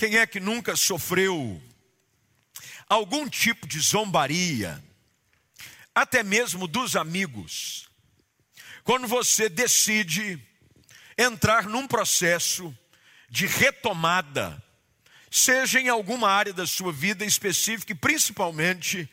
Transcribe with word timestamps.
Quem 0.00 0.16
é 0.16 0.26
que 0.26 0.40
nunca 0.40 0.74
sofreu 0.76 1.62
algum 2.88 3.28
tipo 3.28 3.66
de 3.66 3.78
zombaria, 3.80 4.82
até 5.94 6.22
mesmo 6.22 6.66
dos 6.66 6.96
amigos, 6.96 7.86
quando 8.82 9.06
você 9.06 9.46
decide 9.50 10.42
entrar 11.18 11.64
num 11.64 11.86
processo 11.86 12.74
de 13.28 13.46
retomada, 13.46 14.64
seja 15.30 15.78
em 15.78 15.90
alguma 15.90 16.30
área 16.30 16.54
da 16.54 16.66
sua 16.66 16.94
vida 16.94 17.22
específica 17.22 17.92
e 17.92 17.94
principalmente 17.94 19.06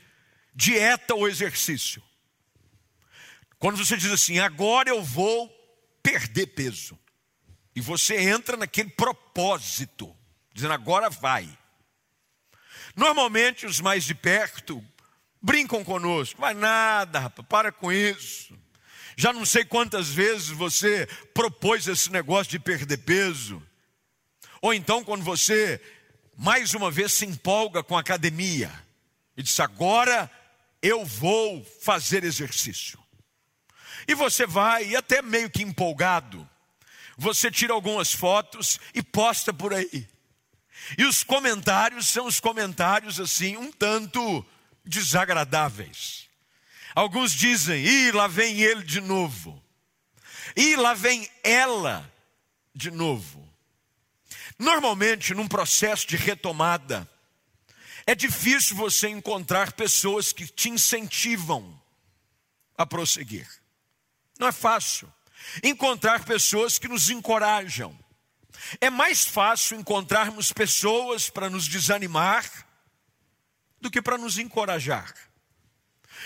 dieta 0.56 1.14
ou 1.14 1.28
exercício. 1.28 2.02
Quando 3.60 3.76
você 3.76 3.98
diz 3.98 4.10
assim, 4.10 4.40
agora 4.40 4.88
eu 4.88 5.04
vou 5.04 5.50
perder 6.02 6.48
peso, 6.48 6.98
e 7.76 7.82
você 7.82 8.16
entra 8.22 8.56
naquele 8.56 8.92
propósito, 8.92 10.17
dizendo 10.58 10.74
agora 10.74 11.08
vai. 11.08 11.48
Normalmente 12.96 13.68
os 13.68 13.80
mais 13.80 14.04
de 14.04 14.16
perto 14.16 14.84
brincam 15.40 15.84
conosco, 15.84 16.42
vai 16.42 16.56
nada, 16.56 17.20
rapaz, 17.20 17.48
para 17.48 17.72
com 17.72 17.92
isso. 17.92 18.58
Já 19.16 19.32
não 19.32 19.46
sei 19.46 19.64
quantas 19.64 20.10
vezes 20.10 20.50
você 20.50 21.06
propôs 21.32 21.88
esse 21.88 22.12
negócio 22.12 22.50
de 22.50 22.58
perder 22.58 22.98
peso. 22.98 23.62
Ou 24.60 24.74
então 24.74 25.04
quando 25.04 25.24
você 25.24 25.80
mais 26.36 26.74
uma 26.74 26.90
vez 26.90 27.14
se 27.14 27.24
empolga 27.24 27.84
com 27.84 27.96
a 27.96 28.02
academia 28.02 28.72
e 29.36 29.44
diz 29.44 29.60
agora 29.60 30.30
eu 30.82 31.06
vou 31.06 31.64
fazer 31.82 32.24
exercício. 32.24 32.98
E 34.08 34.16
você 34.16 34.48
vai, 34.48 34.88
e 34.88 34.96
até 34.96 35.22
meio 35.22 35.52
que 35.52 35.62
empolgado, 35.62 36.50
você 37.16 37.52
tira 37.52 37.74
algumas 37.74 38.12
fotos 38.12 38.80
e 38.96 39.04
posta 39.04 39.54
por 39.54 39.72
aí. 39.72 40.17
E 40.96 41.06
os 41.06 41.24
comentários 41.24 42.08
são 42.08 42.28
os 42.28 42.40
comentários 42.40 43.20
assim, 43.20 43.58
um 43.58 43.72
tanto 43.72 44.46
desagradáveis. 44.86 46.28
Alguns 46.94 47.32
dizem: 47.32 47.84
"E 47.84 48.12
lá 48.12 48.28
vem 48.28 48.62
ele 48.62 48.84
de 48.84 49.02
novo". 49.02 49.62
E 50.56 50.76
lá 50.76 50.94
vem 50.94 51.30
ela 51.44 52.12
de 52.74 52.92
novo. 52.92 53.48
Normalmente, 54.58 55.34
num 55.34 55.48
processo 55.48 56.08
de 56.08 56.16
retomada, 56.16 57.08
é 58.06 58.16
difícil 58.16 58.76
você 58.76 59.10
encontrar 59.10 59.74
pessoas 59.74 60.32
que 60.32 60.48
te 60.48 60.70
incentivam 60.70 61.80
a 62.78 62.86
prosseguir. 62.86 63.48
Não 64.40 64.48
é 64.48 64.52
fácil 64.52 65.12
encontrar 65.64 66.24
pessoas 66.26 66.80
que 66.80 66.88
nos 66.88 67.10
encorajam. 67.10 67.98
É 68.80 68.90
mais 68.90 69.26
fácil 69.26 69.80
encontrarmos 69.80 70.52
pessoas 70.52 71.30
para 71.30 71.50
nos 71.50 71.68
desanimar 71.68 72.50
do 73.80 73.90
que 73.92 74.02
para 74.02 74.18
nos 74.18 74.38
encorajar. 74.38 75.14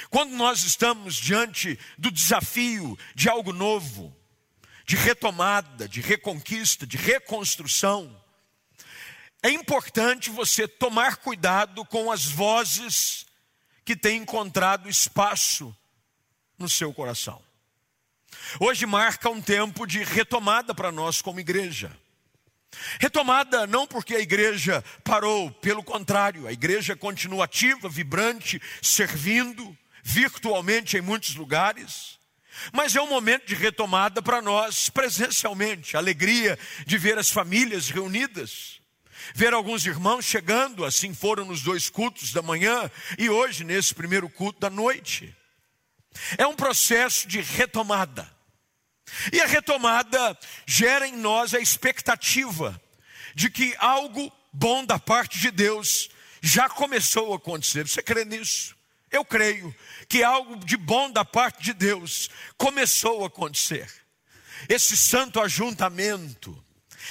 Quando 0.09 0.31
nós 0.31 0.63
estamos 0.63 1.15
diante 1.15 1.77
do 1.97 2.11
desafio 2.11 2.97
de 3.13 3.29
algo 3.29 3.53
novo, 3.53 4.15
de 4.85 4.95
retomada, 4.95 5.87
de 5.87 6.01
reconquista, 6.01 6.87
de 6.87 6.97
reconstrução, 6.97 8.21
é 9.43 9.49
importante 9.49 10.29
você 10.29 10.67
tomar 10.67 11.17
cuidado 11.17 11.83
com 11.85 12.11
as 12.11 12.25
vozes 12.25 13.25
que 13.83 13.95
têm 13.95 14.21
encontrado 14.21 14.89
espaço 14.89 15.75
no 16.57 16.69
seu 16.69 16.93
coração. 16.93 17.41
Hoje 18.59 18.85
marca 18.85 19.29
um 19.29 19.41
tempo 19.41 19.85
de 19.85 20.03
retomada 20.03 20.73
para 20.73 20.91
nós 20.91 21.21
como 21.21 21.39
igreja. 21.39 21.91
Retomada 22.99 23.67
não 23.67 23.85
porque 23.85 24.15
a 24.15 24.19
igreja 24.19 24.83
parou, 25.03 25.51
pelo 25.51 25.83
contrário, 25.83 26.47
a 26.47 26.53
igreja 26.53 26.95
continua 26.95 27.45
ativa, 27.45 27.89
vibrante, 27.89 28.61
servindo 28.81 29.77
virtualmente 30.03 30.97
em 30.97 31.01
muitos 31.01 31.35
lugares. 31.35 32.19
Mas 32.71 32.95
é 32.95 33.01
um 33.01 33.09
momento 33.09 33.45
de 33.45 33.55
retomada 33.55 34.21
para 34.21 34.41
nós 34.41 34.89
presencialmente, 34.89 35.95
alegria 35.95 36.57
de 36.85 36.97
ver 36.97 37.17
as 37.17 37.29
famílias 37.29 37.89
reunidas, 37.89 38.81
ver 39.33 39.53
alguns 39.53 39.85
irmãos 39.85 40.25
chegando, 40.25 40.85
assim 40.85 41.13
foram 41.13 41.45
nos 41.45 41.61
dois 41.61 41.89
cultos 41.89 42.33
da 42.33 42.41
manhã 42.41 42.89
e 43.17 43.29
hoje 43.29 43.63
nesse 43.63 43.93
primeiro 43.93 44.29
culto 44.29 44.59
da 44.59 44.69
noite. 44.69 45.35
É 46.37 46.45
um 46.45 46.55
processo 46.55 47.27
de 47.27 47.41
retomada. 47.41 48.29
E 49.31 49.41
a 49.41 49.45
retomada 49.45 50.37
gera 50.65 51.07
em 51.07 51.15
nós 51.15 51.53
a 51.53 51.59
expectativa 51.59 52.81
de 53.35 53.49
que 53.49 53.75
algo 53.77 54.31
bom 54.51 54.85
da 54.85 54.99
parte 54.99 55.39
de 55.39 55.51
Deus 55.51 56.09
já 56.41 56.67
começou 56.69 57.33
a 57.33 57.37
acontecer. 57.37 57.87
Você 57.87 58.01
crê 58.01 58.25
nisso? 58.25 58.75
Eu 59.11 59.25
creio 59.25 59.75
que 60.07 60.23
algo 60.23 60.55
de 60.65 60.77
bom 60.77 61.11
da 61.11 61.25
parte 61.25 61.63
de 61.63 61.73
Deus 61.73 62.29
começou 62.57 63.23
a 63.23 63.27
acontecer. 63.27 63.89
Esse 64.69 64.95
santo 64.95 65.41
ajuntamento, 65.41 66.57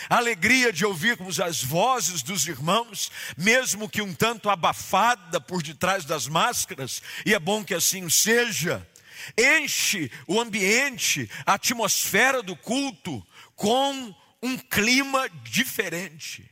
a 0.08 0.16
alegria 0.16 0.72
de 0.72 0.84
ouvirmos 0.86 1.40
as 1.40 1.62
vozes 1.62 2.22
dos 2.22 2.46
irmãos, 2.46 3.10
mesmo 3.36 3.88
que 3.88 4.00
um 4.00 4.14
tanto 4.14 4.48
abafada 4.48 5.40
por 5.40 5.62
detrás 5.62 6.04
das 6.04 6.26
máscaras, 6.26 7.02
e 7.26 7.34
é 7.34 7.38
bom 7.38 7.64
que 7.64 7.74
assim 7.74 8.08
seja, 8.08 8.86
enche 9.36 10.10
o 10.26 10.40
ambiente, 10.40 11.30
a 11.46 11.54
atmosfera 11.54 12.42
do 12.42 12.56
culto 12.56 13.26
com 13.54 14.14
um 14.42 14.56
clima 14.56 15.28
diferente. 15.42 16.48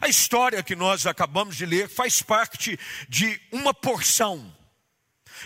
A 0.00 0.08
história 0.08 0.62
que 0.62 0.76
nós 0.76 1.06
acabamos 1.06 1.56
de 1.56 1.64
ler 1.64 1.88
faz 1.88 2.22
parte 2.22 2.78
de 3.08 3.40
uma 3.50 3.72
porção 3.72 4.54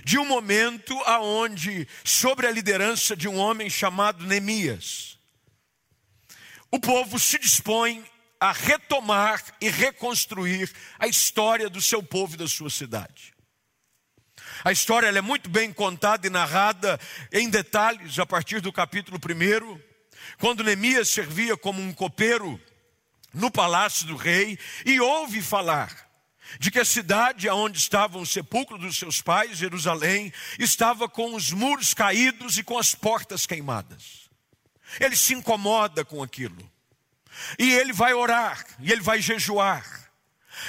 de 0.03 0.19
um 0.19 0.25
momento 0.25 0.99
aonde 1.05 1.87
sobre 2.03 2.47
a 2.47 2.51
liderança 2.51 3.15
de 3.15 3.29
um 3.29 3.37
homem 3.37 3.69
chamado 3.71 4.27
Neemias, 4.27 5.19
o 6.71 6.81
povo 6.81 7.21
se 7.21 7.39
dispõe 7.39 8.05
a 8.41 8.51
retomar 8.51 9.43
e 9.61 9.69
reconstruir 9.69 10.73
a 10.99 11.07
história 11.07 11.71
do 11.71 11.81
seu 11.81 12.03
povo 12.03 12.35
e 12.35 12.39
da 12.39 12.49
sua 12.49 12.71
cidade. 12.71 13.34
A 14.65 14.73
história 14.73 15.09
é 15.09 15.21
muito 15.21 15.51
bem 15.51 15.71
contada 15.71 16.27
e 16.27 16.31
narrada 16.31 16.99
em 17.31 17.51
detalhes 17.51 18.19
a 18.19 18.25
partir 18.25 18.63
do 18.63 18.73
capítulo 18.73 19.19
1, 19.19 19.79
quando 20.39 20.65
Neemias 20.65 21.11
servia 21.11 21.55
como 21.55 21.83
um 21.83 21.93
copeiro 21.93 22.59
no 23.35 23.51
palácio 23.51 24.07
do 24.07 24.17
rei 24.17 24.59
e 24.87 24.99
ouve 24.99 25.43
falar 25.43 26.09
de 26.59 26.71
que 26.71 26.81
a 26.81 26.85
cidade 26.85 27.47
onde 27.51 27.77
estava 27.77 28.17
o 28.17 28.25
sepulcro 28.25 28.79
dos 28.79 28.97
seus 28.97 29.21
pais, 29.21 29.59
Jerusalém, 29.59 30.33
estava 30.59 31.11
com 31.11 31.35
os 31.35 31.51
muros 31.51 31.93
caídos 31.93 32.57
e 32.57 32.65
com 32.65 32.79
as 32.79 32.95
portas 32.95 33.45
queimadas. 33.45 34.31
Ele 34.99 35.15
se 35.15 35.35
incomoda 35.35 36.07
com 36.07 36.23
aquilo. 36.23 36.73
E 37.59 37.71
ele 37.71 37.93
vai 37.93 38.15
orar, 38.15 38.65
e 38.81 38.91
ele 38.91 39.03
vai 39.03 39.21
jejuar. 39.21 40.11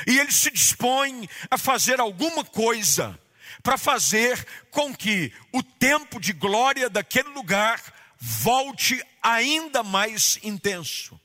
E 0.06 0.20
ele 0.20 0.34
se 0.34 0.52
dispõe 0.52 1.30
a 1.50 1.58
fazer 1.58 2.02
alguma 2.02 2.44
coisa 2.44 3.18
para 3.64 3.78
fazer 3.78 4.46
com 4.72 4.94
que 4.96 5.32
o 5.52 5.62
tempo 5.64 6.20
de 6.20 6.34
glória 6.34 6.90
daquele 6.90 7.30
lugar 7.30 7.82
volte 8.20 9.02
ainda 9.22 9.84
mais 9.84 10.40
intenso. 10.44 11.20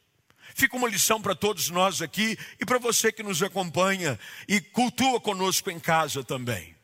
Fica 0.54 0.76
uma 0.76 0.88
lição 0.88 1.22
para 1.22 1.34
todos 1.34 1.70
nós 1.70 2.02
aqui 2.02 2.38
e 2.60 2.66
para 2.66 2.78
você 2.78 3.10
que 3.10 3.22
nos 3.22 3.42
acompanha 3.42 4.18
e 4.46 4.60
cultua 4.60 5.20
conosco 5.20 5.70
em 5.70 5.80
casa 5.80 6.22
também. 6.22 6.76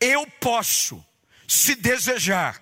Eu 0.00 0.26
posso, 0.40 1.04
se 1.46 1.74
desejar, 1.74 2.60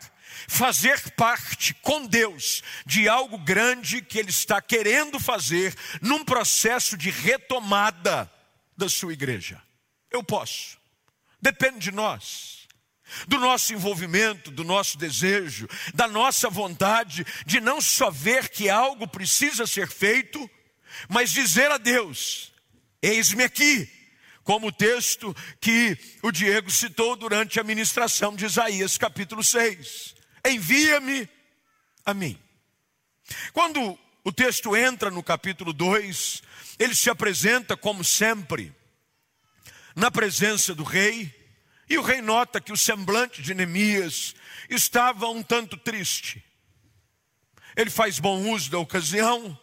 fazer 0.49 1.11
parte 1.13 1.75
com 1.75 2.07
Deus 2.07 2.63
de 2.87 3.09
algo 3.09 3.39
grande 3.39 4.03
que 4.03 4.19
Ele 4.19 4.31
está 4.31 4.61
querendo 4.61 5.19
fazer 5.19 5.75
num 6.01 6.25
processo 6.25 6.97
de 6.97 7.11
retomada 7.11 8.31
da 8.77 8.89
sua 8.89 9.13
igreja. 9.13 9.63
Eu 10.11 10.23
posso. 10.23 10.80
Depende 11.43 11.79
de 11.79 11.93
nós, 11.93 12.69
do 13.27 13.39
nosso 13.39 13.73
envolvimento, 13.73 14.51
do 14.51 14.63
nosso 14.65 14.99
desejo, 14.99 15.69
da 15.95 16.07
nossa 16.07 16.49
vontade 16.49 17.27
de 17.47 17.61
não 17.61 17.81
só 17.81 18.11
ver 18.11 18.49
que 18.49 18.69
algo 18.69 19.09
precisa 19.09 19.67
ser 19.67 19.89
feito, 19.89 20.49
mas 21.09 21.31
dizer 21.31 21.71
a 21.71 21.79
Deus: 21.79 22.53
Eis-me 23.03 23.43
aqui, 23.43 23.89
como 24.45 24.69
o 24.69 24.73
texto 24.73 25.35
que 25.61 25.97
o 26.23 26.31
Diego 26.31 26.71
citou 26.71 27.17
durante 27.17 27.59
a 27.59 27.65
ministração 27.65 28.35
de 28.35 28.47
Isaías, 28.47 28.99
capítulo 28.99 29.43
6. 29.43 30.15
Envia-me 30.47 31.29
a 32.05 32.15
mim. 32.15 32.39
Quando 33.53 33.99
o 34.25 34.33
texto 34.33 34.77
entra 34.77 35.11
no 35.11 35.23
capítulo 35.23 35.73
2, 35.73 36.43
ele 36.79 36.95
se 36.95 37.09
apresenta 37.09 37.77
como 37.77 38.03
sempre 38.03 38.75
na 40.01 40.11
presença 40.11 40.75
do 40.75 40.83
rei, 40.83 41.31
e 41.87 41.99
o 41.99 42.03
rei 42.03 42.23
nota 42.23 42.59
que 42.59 42.73
o 42.73 42.77
semblante 42.77 43.43
de 43.43 43.53
Neemias 43.53 44.35
estava 44.71 45.29
um 45.29 45.43
tanto 45.43 45.77
triste. 45.77 46.43
Ele 47.77 47.91
faz 47.91 48.19
bom 48.19 48.51
uso 48.51 48.71
da 48.71 48.79
ocasião 48.79 49.59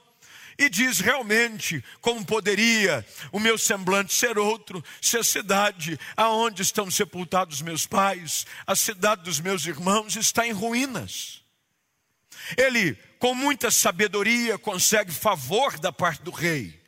E 0.60 0.69
diz 0.69 1.00
realmente 1.00 1.84
como 2.01 2.25
poderia 2.25 3.06
o 3.31 3.39
meu 3.39 3.57
semblante 3.57 4.13
ser 4.13 4.39
outro 4.39 4.84
se 5.00 5.16
a 5.18 5.24
cidade 5.24 6.00
aonde 6.16 6.63
estão 6.63 6.89
sepultados 6.89 7.62
meus 7.62 7.86
pais, 7.86 8.45
a 8.66 8.75
cidade 8.75 9.24
dos 9.24 9.39
meus 9.39 9.68
irmãos 9.68 10.16
está 10.16 10.48
em 10.48 10.51
ruínas. 10.51 11.44
Ele, 12.57 12.95
com 13.19 13.36
muita 13.36 13.69
sabedoria, 13.69 14.57
consegue 14.57 15.12
favor 15.12 15.80
da 15.80 15.92
parte 15.92 16.24
do 16.24 16.31
rei, 16.31 16.80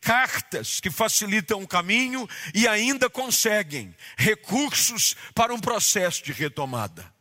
cartas 0.00 0.80
que 0.80 0.90
facilitam 0.90 1.62
o 1.62 1.68
caminho 1.68 2.28
e 2.54 2.66
ainda 2.68 3.08
conseguem 3.08 3.94
recursos 4.16 5.16
para 5.34 5.54
um 5.54 5.60
processo 5.60 6.22
de 6.24 6.32
retomada. 6.32 7.12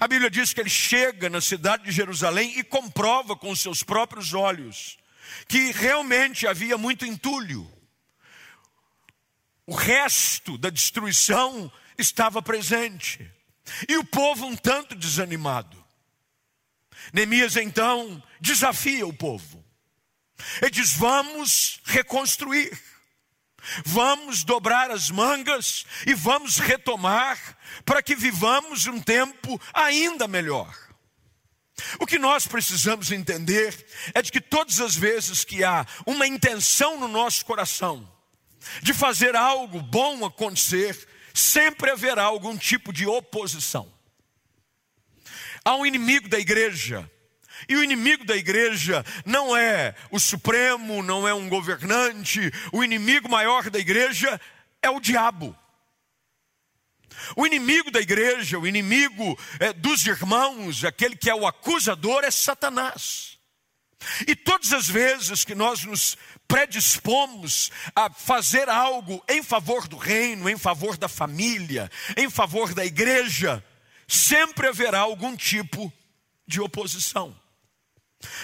A 0.00 0.08
Bíblia 0.08 0.30
diz 0.30 0.52
que 0.52 0.60
ele 0.60 0.70
chega 0.70 1.28
na 1.28 1.40
cidade 1.40 1.84
de 1.84 1.92
Jerusalém 1.92 2.58
e 2.58 2.64
comprova 2.64 3.36
com 3.36 3.54
seus 3.54 3.82
próprios 3.82 4.32
olhos 4.32 4.98
que 5.48 5.72
realmente 5.72 6.46
havia 6.46 6.76
muito 6.78 7.04
entulho. 7.04 7.70
O 9.66 9.74
resto 9.74 10.58
da 10.58 10.70
destruição 10.70 11.70
estava 11.98 12.42
presente. 12.42 13.30
E 13.88 13.96
o 13.96 14.04
povo 14.04 14.46
um 14.46 14.56
tanto 14.56 14.94
desanimado. 14.94 15.82
Neemias 17.12 17.56
então 17.56 18.22
desafia 18.40 19.06
o 19.06 19.12
povo. 19.12 19.63
Ele 20.60 20.70
diz: 20.70 20.94
Vamos 20.94 21.80
reconstruir, 21.84 22.78
vamos 23.84 24.44
dobrar 24.44 24.90
as 24.90 25.10
mangas 25.10 25.84
e 26.06 26.14
vamos 26.14 26.58
retomar 26.58 27.38
para 27.84 28.02
que 28.02 28.14
vivamos 28.14 28.86
um 28.86 29.00
tempo 29.00 29.60
ainda 29.72 30.26
melhor. 30.28 30.74
O 31.98 32.06
que 32.06 32.18
nós 32.18 32.46
precisamos 32.46 33.10
entender 33.10 33.74
é 34.14 34.22
de 34.22 34.30
que 34.30 34.40
todas 34.40 34.80
as 34.80 34.94
vezes 34.94 35.44
que 35.44 35.64
há 35.64 35.84
uma 36.06 36.26
intenção 36.26 36.98
no 37.00 37.08
nosso 37.08 37.44
coração 37.44 38.08
de 38.82 38.94
fazer 38.94 39.36
algo 39.36 39.80
bom 39.80 40.24
acontecer, 40.24 40.96
sempre 41.34 41.90
haverá 41.90 42.22
algum 42.22 42.56
tipo 42.56 42.92
de 42.92 43.06
oposição. 43.06 43.92
Há 45.64 45.74
um 45.74 45.84
inimigo 45.84 46.28
da 46.28 46.38
igreja, 46.38 47.10
e 47.68 47.76
o 47.76 47.84
inimigo 47.84 48.24
da 48.24 48.36
igreja 48.36 49.04
não 49.24 49.56
é 49.56 49.94
o 50.10 50.18
supremo, 50.18 51.02
não 51.02 51.26
é 51.26 51.34
um 51.34 51.48
governante, 51.48 52.52
o 52.72 52.82
inimigo 52.82 53.28
maior 53.28 53.70
da 53.70 53.78
igreja 53.78 54.40
é 54.82 54.90
o 54.90 55.00
diabo. 55.00 55.56
O 57.36 57.46
inimigo 57.46 57.90
da 57.90 58.00
igreja, 58.00 58.58
o 58.58 58.66
inimigo 58.66 59.38
é, 59.60 59.72
dos 59.72 60.06
irmãos, 60.06 60.84
aquele 60.84 61.16
que 61.16 61.30
é 61.30 61.34
o 61.34 61.46
acusador, 61.46 62.24
é 62.24 62.30
Satanás. 62.30 63.38
E 64.26 64.36
todas 64.36 64.72
as 64.72 64.88
vezes 64.88 65.44
que 65.44 65.54
nós 65.54 65.84
nos 65.84 66.16
predispomos 66.46 67.70
a 67.94 68.10
fazer 68.10 68.68
algo 68.68 69.22
em 69.28 69.42
favor 69.42 69.88
do 69.88 69.96
reino, 69.96 70.48
em 70.48 70.58
favor 70.58 70.96
da 70.96 71.08
família, 71.08 71.90
em 72.16 72.28
favor 72.28 72.74
da 72.74 72.84
igreja, 72.84 73.64
sempre 74.06 74.68
haverá 74.68 75.00
algum 75.00 75.36
tipo 75.36 75.92
de 76.46 76.60
oposição. 76.60 77.34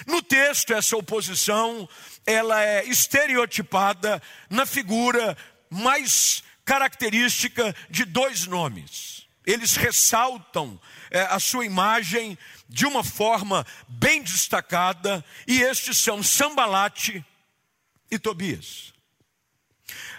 No 0.05 0.21
texto, 0.21 0.73
essa 0.73 0.95
oposição, 0.97 1.87
ela 2.25 2.63
é 2.63 2.85
estereotipada 2.85 4.21
na 4.49 4.65
figura 4.65 5.37
mais 5.69 6.43
característica 6.65 7.75
de 7.89 8.05
dois 8.05 8.45
nomes. 8.45 9.27
Eles 9.45 9.75
ressaltam 9.75 10.79
é, 11.09 11.21
a 11.21 11.39
sua 11.39 11.65
imagem 11.65 12.37
de 12.69 12.85
uma 12.85 13.03
forma 13.03 13.65
bem 13.87 14.21
destacada, 14.21 15.23
e 15.47 15.61
estes 15.61 15.97
são 15.97 16.23
Sambalate 16.23 17.25
e 18.09 18.17
Tobias. 18.17 18.93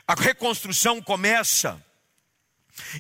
A 0.07 0.15
reconstrução 0.15 1.01
começa 1.01 1.83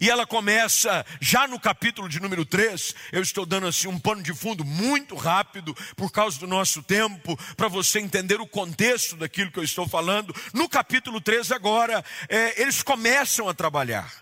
e 0.00 0.10
ela 0.10 0.26
começa 0.26 1.04
já 1.20 1.46
no 1.46 1.58
capítulo 1.58 2.08
de 2.08 2.20
número 2.20 2.44
3. 2.44 2.94
Eu 3.10 3.22
estou 3.22 3.46
dando 3.46 3.66
assim 3.66 3.88
um 3.88 3.98
pano 3.98 4.22
de 4.22 4.34
fundo 4.34 4.64
muito 4.64 5.14
rápido 5.14 5.74
por 5.96 6.10
causa 6.10 6.38
do 6.38 6.46
nosso 6.46 6.82
tempo, 6.82 7.38
para 7.56 7.68
você 7.68 7.98
entender 7.98 8.40
o 8.40 8.46
contexto 8.46 9.16
daquilo 9.16 9.50
que 9.50 9.58
eu 9.58 9.64
estou 9.64 9.88
falando. 9.88 10.34
No 10.52 10.68
capítulo 10.68 11.20
3, 11.20 11.52
agora, 11.52 12.04
é, 12.28 12.60
eles 12.60 12.82
começam 12.82 13.48
a 13.48 13.54
trabalhar. 13.54 14.12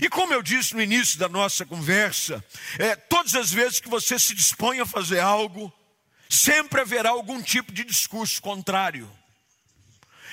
E 0.00 0.08
como 0.08 0.32
eu 0.32 0.42
disse 0.42 0.74
no 0.74 0.82
início 0.82 1.18
da 1.18 1.28
nossa 1.28 1.66
conversa, 1.66 2.42
é, 2.78 2.96
todas 2.96 3.34
as 3.34 3.52
vezes 3.52 3.80
que 3.80 3.88
você 3.88 4.18
se 4.18 4.34
dispõe 4.34 4.80
a 4.80 4.86
fazer 4.86 5.20
algo, 5.20 5.72
sempre 6.28 6.80
haverá 6.80 7.10
algum 7.10 7.42
tipo 7.42 7.70
de 7.70 7.84
discurso 7.84 8.40
contrário. 8.40 9.10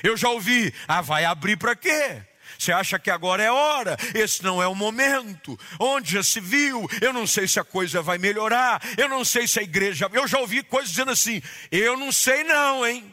Eu 0.02 0.16
já 0.16 0.30
ouvi, 0.30 0.74
ah, 0.88 1.02
vai 1.02 1.26
abrir 1.26 1.58
para 1.58 1.76
quê? 1.76 2.24
Você 2.58 2.72
acha 2.72 3.00
que 3.00 3.10
agora 3.10 3.44
é 3.44 3.52
hora? 3.52 3.98
Esse 4.14 4.44
não 4.44 4.62
é 4.62 4.68
o 4.68 4.76
momento. 4.76 5.60
Onde 5.80 6.14
já 6.14 6.24
se 6.24 6.40
viu? 6.40 6.88
Eu 7.02 7.14
não 7.14 7.26
sei 7.28 7.48
se 7.48 7.60
a 7.60 7.64
coisa 7.64 8.02
vai 8.02 8.18
melhorar. 8.18 8.82
Eu 8.98 9.10
não 9.10 9.26
sei 9.26 9.48
se 9.48 9.60
a 9.60 9.64
igreja. 9.64 10.10
Eu 10.12 10.28
já 10.28 10.40
ouvi 10.40 10.64
coisas 10.64 10.92
dizendo 10.92 11.12
assim: 11.12 11.42
eu 11.72 11.98
não 11.98 12.12
sei, 12.12 12.44
não, 12.44 12.86
hein? 12.86 13.12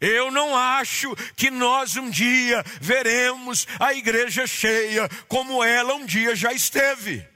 Eu 0.00 0.30
não 0.30 0.56
acho 0.56 1.14
que 1.34 1.50
nós 1.50 1.96
um 1.96 2.08
dia 2.08 2.64
veremos 2.80 3.66
a 3.80 3.92
igreja 3.94 4.46
cheia 4.46 5.08
como 5.26 5.62
ela 5.64 5.94
um 5.94 6.06
dia 6.06 6.36
já 6.36 6.52
esteve. 6.52 7.26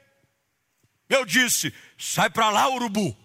Eu 1.08 1.24
disse: 1.24 1.72
sai 1.98 2.30
para 2.30 2.50
lá, 2.50 2.68
urubu. 2.68 3.21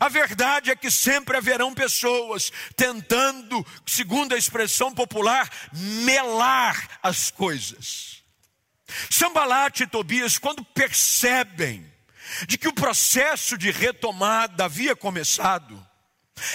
A 0.00 0.08
verdade 0.08 0.70
é 0.70 0.76
que 0.76 0.90
sempre 0.90 1.36
haverão 1.36 1.72
pessoas 1.74 2.52
tentando, 2.74 3.64
segundo 3.86 4.34
a 4.34 4.38
expressão 4.38 4.92
popular, 4.92 5.50
melar 5.72 6.98
as 7.02 7.30
coisas. 7.30 8.22
Sambalat 9.10 9.80
e 9.80 9.86
Tobias, 9.86 10.38
quando 10.38 10.64
percebem 10.64 11.90
de 12.46 12.58
que 12.58 12.68
o 12.68 12.74
processo 12.74 13.56
de 13.56 13.70
retomada 13.70 14.64
havia 14.64 14.96
começado, 14.96 15.84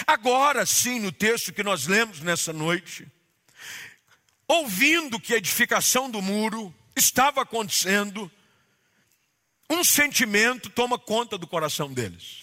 agora 0.06 0.64
sim, 0.66 1.00
no 1.00 1.12
texto 1.12 1.52
que 1.52 1.62
nós 1.62 1.86
lemos 1.86 2.20
nessa 2.20 2.52
noite, 2.52 3.06
ouvindo 4.46 5.20
que 5.20 5.34
a 5.34 5.38
edificação 5.38 6.10
do 6.10 6.20
muro 6.20 6.74
estava 6.94 7.42
acontecendo, 7.42 8.30
um 9.70 9.82
sentimento 9.82 10.68
toma 10.68 10.98
conta 10.98 11.38
do 11.38 11.46
coração 11.46 11.92
deles. 11.92 12.41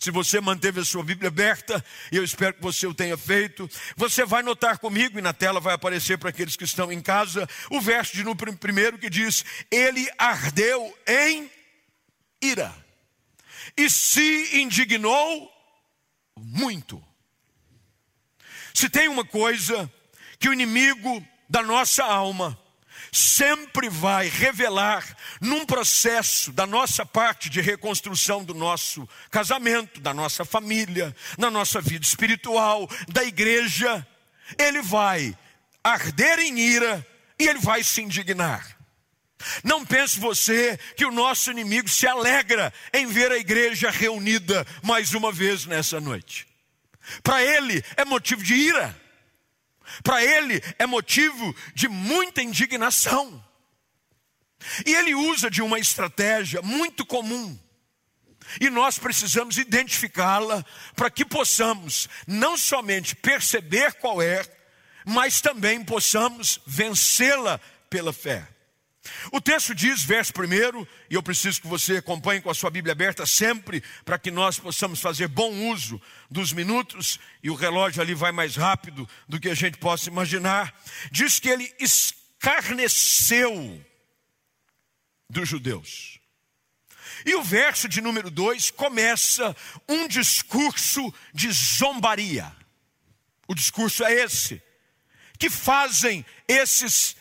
Se 0.00 0.10
você 0.10 0.40
manteve 0.40 0.80
a 0.80 0.84
sua 0.84 1.04
Bíblia 1.04 1.28
aberta, 1.28 1.84
e 2.10 2.16
eu 2.16 2.24
espero 2.24 2.54
que 2.54 2.62
você 2.62 2.86
o 2.86 2.94
tenha 2.94 3.18
feito, 3.18 3.68
você 3.94 4.24
vai 4.24 4.42
notar 4.42 4.78
comigo, 4.78 5.18
e 5.18 5.22
na 5.22 5.34
tela 5.34 5.60
vai 5.60 5.74
aparecer 5.74 6.16
para 6.16 6.30
aqueles 6.30 6.56
que 6.56 6.64
estão 6.64 6.90
em 6.90 7.02
casa, 7.02 7.46
o 7.70 7.82
verso 7.82 8.16
de 8.16 8.24
no 8.24 8.34
primeiro 8.34 8.96
que 8.96 9.10
diz: 9.10 9.44
Ele 9.70 10.08
ardeu 10.16 10.96
em 11.06 11.50
ira, 12.42 12.74
e 13.76 13.90
se 13.90 14.58
indignou 14.62 15.52
muito. 16.34 17.04
Se 18.72 18.88
tem 18.88 19.06
uma 19.06 19.24
coisa 19.24 19.92
que 20.38 20.48
o 20.48 20.52
inimigo 20.54 21.22
da 21.46 21.62
nossa 21.62 22.02
alma 22.04 22.58
sempre 23.12 23.88
vai 23.88 24.28
revelar 24.28 25.16
num 25.40 25.64
processo 25.64 26.52
da 26.52 26.66
nossa 26.66 27.04
parte 27.04 27.48
de 27.48 27.60
reconstrução 27.60 28.44
do 28.44 28.54
nosso 28.54 29.08
casamento, 29.30 30.00
da 30.00 30.14
nossa 30.14 30.44
família, 30.44 31.14
na 31.38 31.50
nossa 31.50 31.80
vida 31.80 32.04
espiritual, 32.04 32.88
da 33.08 33.24
igreja, 33.24 34.06
ele 34.58 34.82
vai 34.82 35.36
arder 35.82 36.38
em 36.38 36.58
ira 36.58 37.06
e 37.38 37.48
ele 37.48 37.58
vai 37.58 37.82
se 37.82 38.02
indignar. 38.02 38.76
Não 39.64 39.84
pense 39.84 40.18
você 40.18 40.78
que 40.96 41.04
o 41.04 41.10
nosso 41.10 41.50
inimigo 41.50 41.88
se 41.88 42.06
alegra 42.06 42.72
em 42.92 43.06
ver 43.06 43.32
a 43.32 43.38
igreja 43.38 43.90
reunida 43.90 44.66
mais 44.82 45.14
uma 45.14 45.32
vez 45.32 45.64
nessa 45.64 46.00
noite. 46.00 46.46
Para 47.22 47.42
ele 47.42 47.82
é 47.96 48.04
motivo 48.04 48.42
de 48.42 48.54
ira. 48.54 48.99
Para 50.02 50.24
ele 50.24 50.62
é 50.78 50.86
motivo 50.86 51.54
de 51.74 51.88
muita 51.88 52.42
indignação. 52.42 53.42
E 54.84 54.94
ele 54.94 55.14
usa 55.14 55.50
de 55.50 55.62
uma 55.62 55.78
estratégia 55.78 56.60
muito 56.62 57.04
comum. 57.04 57.58
E 58.60 58.68
nós 58.68 58.98
precisamos 58.98 59.58
identificá-la 59.58 60.64
para 60.96 61.10
que 61.10 61.24
possamos 61.24 62.08
não 62.26 62.56
somente 62.56 63.14
perceber 63.14 63.94
qual 63.94 64.20
é, 64.20 64.44
mas 65.04 65.40
também 65.40 65.84
possamos 65.84 66.60
vencê-la 66.66 67.60
pela 67.88 68.12
fé. 68.12 68.46
O 69.32 69.40
texto 69.40 69.74
diz, 69.74 70.04
verso 70.04 70.32
primeiro, 70.32 70.86
e 71.08 71.14
eu 71.14 71.22
preciso 71.22 71.62
que 71.62 71.66
você 71.66 71.96
acompanhe 71.96 72.42
com 72.42 72.50
a 72.50 72.54
sua 72.54 72.70
Bíblia 72.70 72.92
aberta 72.92 73.24
sempre, 73.24 73.82
para 74.04 74.18
que 74.18 74.30
nós 74.30 74.58
possamos 74.58 75.00
fazer 75.00 75.28
bom 75.28 75.70
uso 75.70 76.00
dos 76.30 76.52
minutos, 76.52 77.18
e 77.42 77.48
o 77.48 77.54
relógio 77.54 78.02
ali 78.02 78.14
vai 78.14 78.30
mais 78.30 78.56
rápido 78.56 79.08
do 79.28 79.40
que 79.40 79.48
a 79.48 79.54
gente 79.54 79.78
possa 79.78 80.10
imaginar. 80.10 80.74
Diz 81.10 81.38
que 81.38 81.48
ele 81.48 81.72
escarneceu 81.80 83.82
dos 85.30 85.48
judeus. 85.48 86.18
E 87.24 87.34
o 87.34 87.42
verso 87.42 87.88
de 87.88 88.00
número 88.00 88.30
2 88.30 88.70
começa 88.70 89.56
um 89.88 90.08
discurso 90.08 91.12
de 91.32 91.50
zombaria. 91.52 92.50
O 93.48 93.54
discurso 93.54 94.04
é 94.04 94.12
esse: 94.12 94.62
que 95.38 95.50
fazem 95.50 96.24
esses 96.46 97.16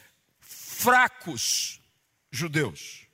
fracos 0.79 1.81
judeus. 2.31 3.05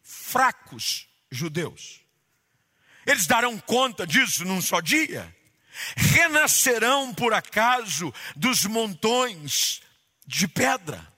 Fracos 0.00 1.08
judeus. 1.28 2.00
Eles 3.04 3.26
darão 3.26 3.58
conta 3.58 4.06
disso 4.06 4.44
num 4.44 4.62
só 4.62 4.80
dia? 4.80 5.34
Renascerão 5.96 7.12
por 7.12 7.34
acaso 7.34 8.14
dos 8.36 8.64
montões 8.66 9.82
de 10.24 10.46
pedra? 10.46 11.12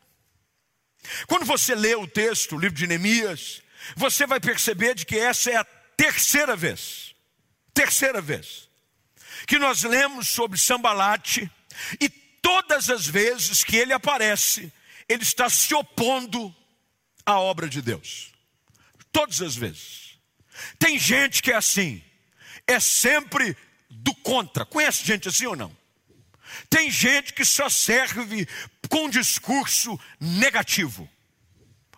Quando 1.26 1.44
você 1.44 1.74
lê 1.74 1.94
o 1.94 2.06
texto, 2.06 2.56
o 2.56 2.58
livro 2.58 2.78
de 2.78 2.86
Neemias, 2.86 3.60
você 3.94 4.26
vai 4.26 4.40
perceber 4.40 4.94
de 4.94 5.04
que 5.04 5.18
essa 5.18 5.50
é 5.50 5.56
a 5.56 5.64
terceira 5.64 6.56
vez, 6.56 7.14
terceira 7.74 8.22
vez, 8.22 8.70
que 9.46 9.58
nós 9.58 9.82
lemos 9.82 10.28
sobre 10.28 10.56
Sambalate, 10.56 11.50
e 12.00 12.08
todas 12.08 12.88
as 12.88 13.06
vezes 13.06 13.62
que 13.62 13.76
ele 13.76 13.92
aparece, 13.92 14.72
ele 15.08 15.22
está 15.22 15.48
se 15.48 15.74
opondo 15.74 16.54
à 17.24 17.38
obra 17.38 17.68
de 17.68 17.82
Deus. 17.82 18.32
Todas 19.12 19.40
as 19.40 19.54
vezes. 19.54 20.18
Tem 20.78 20.98
gente 20.98 21.42
que 21.42 21.50
é 21.50 21.56
assim, 21.56 22.02
é 22.66 22.80
sempre 22.80 23.56
do 23.90 24.14
contra. 24.16 24.64
Conhece 24.64 25.04
gente 25.04 25.28
assim 25.28 25.46
ou 25.46 25.56
não? 25.56 25.74
Tem 26.70 26.90
gente 26.90 27.32
que 27.32 27.44
só 27.44 27.68
serve 27.68 28.46
com 28.88 29.08
discurso 29.08 29.98
negativo. 30.20 31.08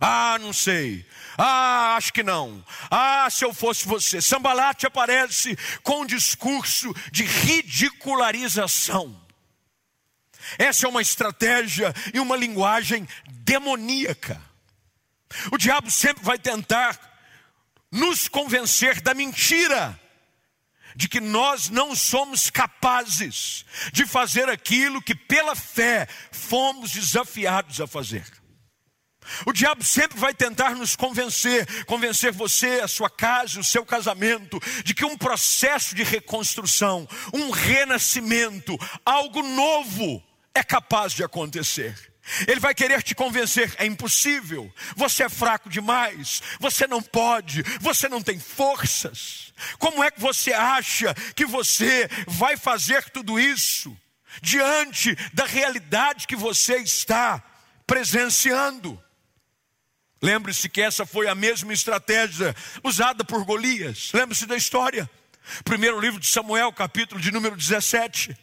Ah, 0.00 0.38
não 0.40 0.52
sei. 0.52 1.06
Ah, 1.38 1.94
acho 1.96 2.12
que 2.12 2.22
não. 2.22 2.62
Ah, 2.90 3.28
se 3.30 3.44
eu 3.44 3.54
fosse 3.54 3.86
você. 3.86 4.20
Sambalate 4.20 4.86
aparece 4.86 5.56
com 5.82 6.02
um 6.02 6.06
discurso 6.06 6.94
de 7.10 7.24
ridicularização. 7.24 9.25
Essa 10.58 10.86
é 10.86 10.88
uma 10.88 11.02
estratégia 11.02 11.94
e 12.12 12.20
uma 12.20 12.36
linguagem 12.36 13.06
demoníaca. 13.28 14.40
O 15.50 15.58
diabo 15.58 15.90
sempre 15.90 16.24
vai 16.24 16.38
tentar 16.38 16.98
nos 17.90 18.28
convencer 18.28 19.00
da 19.00 19.14
mentira 19.14 19.98
de 20.94 21.08
que 21.08 21.20
nós 21.20 21.68
não 21.68 21.94
somos 21.94 22.48
capazes 22.48 23.66
de 23.92 24.06
fazer 24.06 24.48
aquilo 24.48 25.02
que 25.02 25.14
pela 25.14 25.54
fé 25.54 26.08
fomos 26.32 26.90
desafiados 26.90 27.80
a 27.80 27.86
fazer. 27.86 28.24
O 29.44 29.52
diabo 29.52 29.84
sempre 29.84 30.18
vai 30.18 30.32
tentar 30.32 30.74
nos 30.74 30.94
convencer, 30.94 31.84
convencer 31.84 32.32
você, 32.32 32.80
a 32.80 32.88
sua 32.88 33.10
casa, 33.10 33.60
o 33.60 33.64
seu 33.64 33.84
casamento, 33.84 34.60
de 34.84 34.94
que 34.94 35.04
um 35.04 35.18
processo 35.18 35.94
de 35.94 36.02
reconstrução, 36.02 37.08
um 37.32 37.50
renascimento, 37.50 38.78
algo 39.04 39.42
novo 39.42 40.22
é 40.56 40.64
capaz 40.64 41.12
de 41.12 41.22
acontecer. 41.22 41.94
Ele 42.48 42.58
vai 42.58 42.74
querer 42.74 43.02
te 43.02 43.14
convencer, 43.14 43.72
é 43.78 43.86
impossível, 43.86 44.72
você 44.96 45.24
é 45.24 45.28
fraco 45.28 45.70
demais, 45.70 46.42
você 46.58 46.86
não 46.86 47.00
pode, 47.00 47.62
você 47.80 48.08
não 48.08 48.20
tem 48.20 48.38
forças. 48.40 49.52
Como 49.78 50.02
é 50.02 50.10
que 50.10 50.20
você 50.20 50.52
acha 50.52 51.14
que 51.36 51.46
você 51.46 52.08
vai 52.26 52.56
fazer 52.56 53.08
tudo 53.10 53.38
isso 53.38 53.96
diante 54.42 55.14
da 55.32 55.46
realidade 55.46 56.26
que 56.26 56.34
você 56.34 56.78
está 56.78 57.42
presenciando? 57.86 59.00
Lembre-se 60.20 60.68
que 60.68 60.80
essa 60.80 61.06
foi 61.06 61.28
a 61.28 61.34
mesma 61.34 61.72
estratégia 61.72 62.56
usada 62.82 63.24
por 63.24 63.44
Golias. 63.44 64.10
Lembre-se 64.12 64.46
da 64.46 64.56
história. 64.56 65.08
Primeiro 65.62 66.00
livro 66.00 66.18
de 66.18 66.26
Samuel, 66.26 66.72
capítulo 66.72 67.20
de 67.20 67.30
número 67.30 67.54
17. 67.54 68.36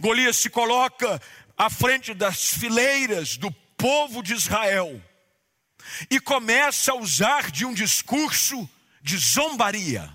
Golias 0.00 0.36
se 0.36 0.50
coloca 0.50 1.20
à 1.56 1.70
frente 1.70 2.14
das 2.14 2.52
fileiras 2.52 3.36
do 3.36 3.50
povo 3.76 4.22
de 4.22 4.34
Israel 4.34 5.02
e 6.10 6.20
começa 6.20 6.92
a 6.92 6.96
usar 6.96 7.50
de 7.50 7.64
um 7.64 7.74
discurso 7.74 8.68
de 9.02 9.16
zombaria. 9.16 10.08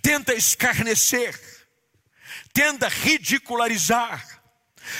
Tenta 0.00 0.34
escarnecer, 0.34 1.38
tenta 2.52 2.88
ridicularizar, 2.88 4.42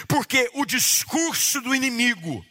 porque 0.08 0.50
o 0.54 0.64
discurso 0.64 1.60
do 1.60 1.74
inimigo 1.74 2.44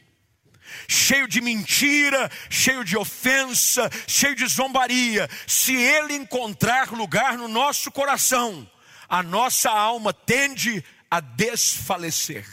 cheio 0.88 1.28
de 1.28 1.42
mentira, 1.42 2.30
cheio 2.50 2.84
de 2.84 2.98
ofensa, 2.98 3.90
cheio 4.08 4.36
de 4.36 4.46
zombaria, 4.48 5.30
se 5.48 5.76
ele 5.76 6.16
encontrar 6.16 6.92
lugar 6.92 7.38
no 7.38 7.48
nosso 7.48 7.92
coração, 7.92 8.70
a 9.08 9.22
nossa 9.22 9.70
alma 9.70 10.14
tende 10.14 10.84
a 11.10 11.20
desfalecer. 11.20 12.46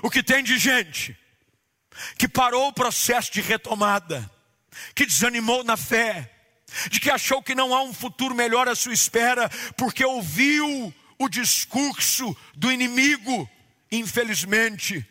O 0.00 0.10
que 0.10 0.22
tem 0.22 0.42
de 0.42 0.56
gente 0.58 1.16
que 2.16 2.28
parou 2.28 2.68
o 2.68 2.72
processo 2.72 3.32
de 3.32 3.40
retomada, 3.40 4.30
que 4.94 5.04
desanimou 5.04 5.62
na 5.62 5.76
fé, 5.76 6.32
de 6.90 6.98
que 6.98 7.10
achou 7.10 7.42
que 7.42 7.54
não 7.54 7.74
há 7.74 7.82
um 7.82 7.92
futuro 7.92 8.34
melhor 8.34 8.68
à 8.68 8.74
sua 8.74 8.94
espera, 8.94 9.48
porque 9.76 10.04
ouviu 10.04 10.94
o 11.18 11.28
discurso 11.28 12.36
do 12.54 12.72
inimigo, 12.72 13.48
infelizmente, 13.90 15.06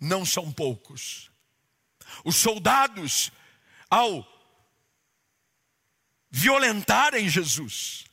não 0.00 0.24
são 0.24 0.50
poucos. 0.50 1.30
Os 2.24 2.36
soldados, 2.36 3.30
ao 3.90 4.26
violentarem 6.30 7.28
Jesus, 7.28 8.04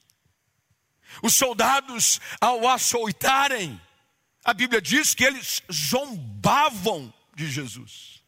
os 1.22 1.36
soldados, 1.36 2.20
ao 2.42 2.68
açoitarem, 2.68 3.80
a 4.46 4.54
Bíblia 4.54 4.80
diz 4.80 5.16
que 5.16 5.24
eles 5.24 5.64
zombavam 5.74 7.12
de 7.34 7.50
Jesus. 7.50 8.24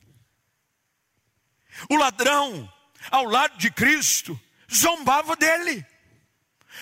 O 1.88 1.96
ladrão, 1.96 2.74
ao 3.12 3.24
lado 3.26 3.56
de 3.60 3.70
Cristo, 3.70 4.40
zombava 4.74 5.36
dele. 5.36 5.86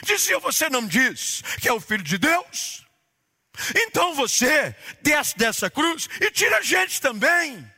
Dizia: 0.03 0.39
Você 0.39 0.69
não 0.69 0.87
diz 0.87 1.43
que 1.59 1.67
é 1.67 1.73
o 1.73 1.81
filho 1.81 2.03
de 2.03 2.17
Deus? 2.17 2.85
Então 3.75 4.15
você 4.15 4.73
desce 5.01 5.37
dessa 5.37 5.69
cruz 5.69 6.09
e 6.21 6.31
tira 6.31 6.57
a 6.57 6.61
gente 6.61 7.01
também. 7.01 7.69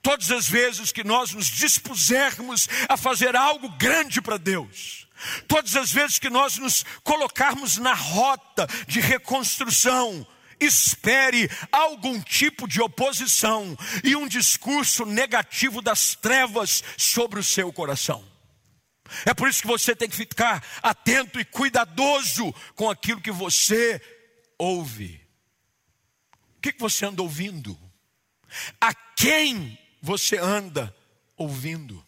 Todas 0.00 0.30
as 0.30 0.48
vezes 0.48 0.92
que 0.92 1.04
nós 1.04 1.32
nos 1.32 1.46
dispusermos 1.46 2.68
a 2.88 2.96
fazer 2.96 3.36
algo 3.36 3.68
grande 3.76 4.20
para 4.20 4.36
Deus, 4.36 5.01
todas 5.46 5.76
as 5.76 5.90
vezes 5.90 6.18
que 6.18 6.30
nós 6.30 6.58
nos 6.58 6.84
colocarmos 7.02 7.78
na 7.78 7.94
rota 7.94 8.66
de 8.86 9.00
reconstrução, 9.00 10.26
espere 10.60 11.50
algum 11.70 12.20
tipo 12.20 12.68
de 12.68 12.80
oposição 12.80 13.76
e 14.04 14.14
um 14.14 14.28
discurso 14.28 15.04
negativo 15.04 15.82
das 15.82 16.14
trevas 16.14 16.82
sobre 16.96 17.40
o 17.40 17.44
seu 17.44 17.72
coração. 17.72 18.24
É 19.26 19.34
por 19.34 19.48
isso 19.48 19.62
que 19.62 19.68
você 19.68 19.94
tem 19.94 20.08
que 20.08 20.16
ficar 20.16 20.64
atento 20.82 21.38
e 21.38 21.44
cuidadoso 21.44 22.52
com 22.74 22.88
aquilo 22.88 23.20
que 23.20 23.30
você 23.30 24.00
ouve. 24.58 25.20
O 26.56 26.60
que 26.62 26.74
você 26.78 27.06
anda 27.06 27.22
ouvindo? 27.22 27.78
A 28.80 28.94
quem 28.94 29.78
você 30.00 30.38
anda 30.38 30.94
ouvindo? 31.36 32.04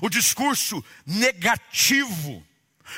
O 0.00 0.08
discurso 0.08 0.84
negativo 1.06 2.46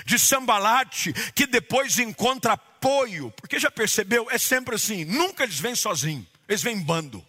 de 0.04 0.18
Sambalate, 0.18 1.12
que 1.34 1.46
depois 1.46 1.98
encontra 1.98 2.54
apoio, 2.54 3.30
porque 3.32 3.60
já 3.60 3.70
percebeu, 3.70 4.26
é 4.30 4.38
sempre 4.38 4.74
assim, 4.74 5.04
nunca 5.04 5.44
eles 5.44 5.58
vêm 5.58 5.74
sozinhos, 5.74 6.26
eles 6.48 6.62
vêm 6.62 6.76
em 6.76 6.82
bando. 6.82 7.26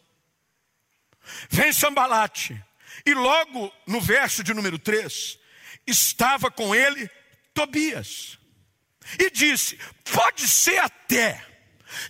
Vem 1.49 1.73
Sambalate, 1.73 2.61
e 3.05 3.13
logo 3.13 3.73
no 3.87 3.99
verso 3.99 4.43
de 4.43 4.53
número 4.53 4.79
3, 4.79 5.37
estava 5.85 6.49
com 6.49 6.73
ele 6.73 7.09
Tobias. 7.53 8.37
E 9.19 9.29
disse: 9.29 9.77
pode 10.03 10.47
ser 10.47 10.79
até 10.79 11.45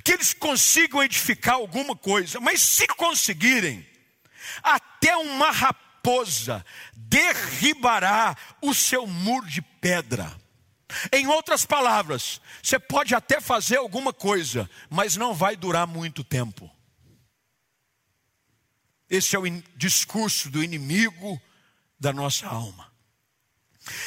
que 0.03 0.13
eles 0.13 0.33
consigam 0.33 1.03
edificar 1.03 1.55
alguma 1.55 1.95
coisa, 1.95 2.39
mas 2.39 2.61
se 2.61 2.87
conseguirem, 2.87 3.87
até 4.63 5.15
uma 5.17 5.51
raposa 6.05 6.63
derribará 6.93 8.37
o 8.61 8.73
seu 8.73 9.07
muro 9.07 9.47
de 9.47 9.61
pedra. 9.61 10.31
Em 11.11 11.25
outras 11.27 11.65
palavras, 11.65 12.39
você 12.61 12.77
pode 12.77 13.15
até 13.15 13.41
fazer 13.41 13.77
alguma 13.77 14.13
coisa, 14.13 14.69
mas 14.89 15.15
não 15.15 15.33
vai 15.33 15.55
durar 15.55 15.87
muito 15.87 16.23
tempo. 16.23 16.69
Esse 19.09 19.35
é 19.35 19.39
o 19.39 19.63
discurso 19.75 20.49
do 20.49 20.63
inimigo 20.63 21.41
da 21.99 22.13
nossa 22.13 22.47
alma. 22.47 22.93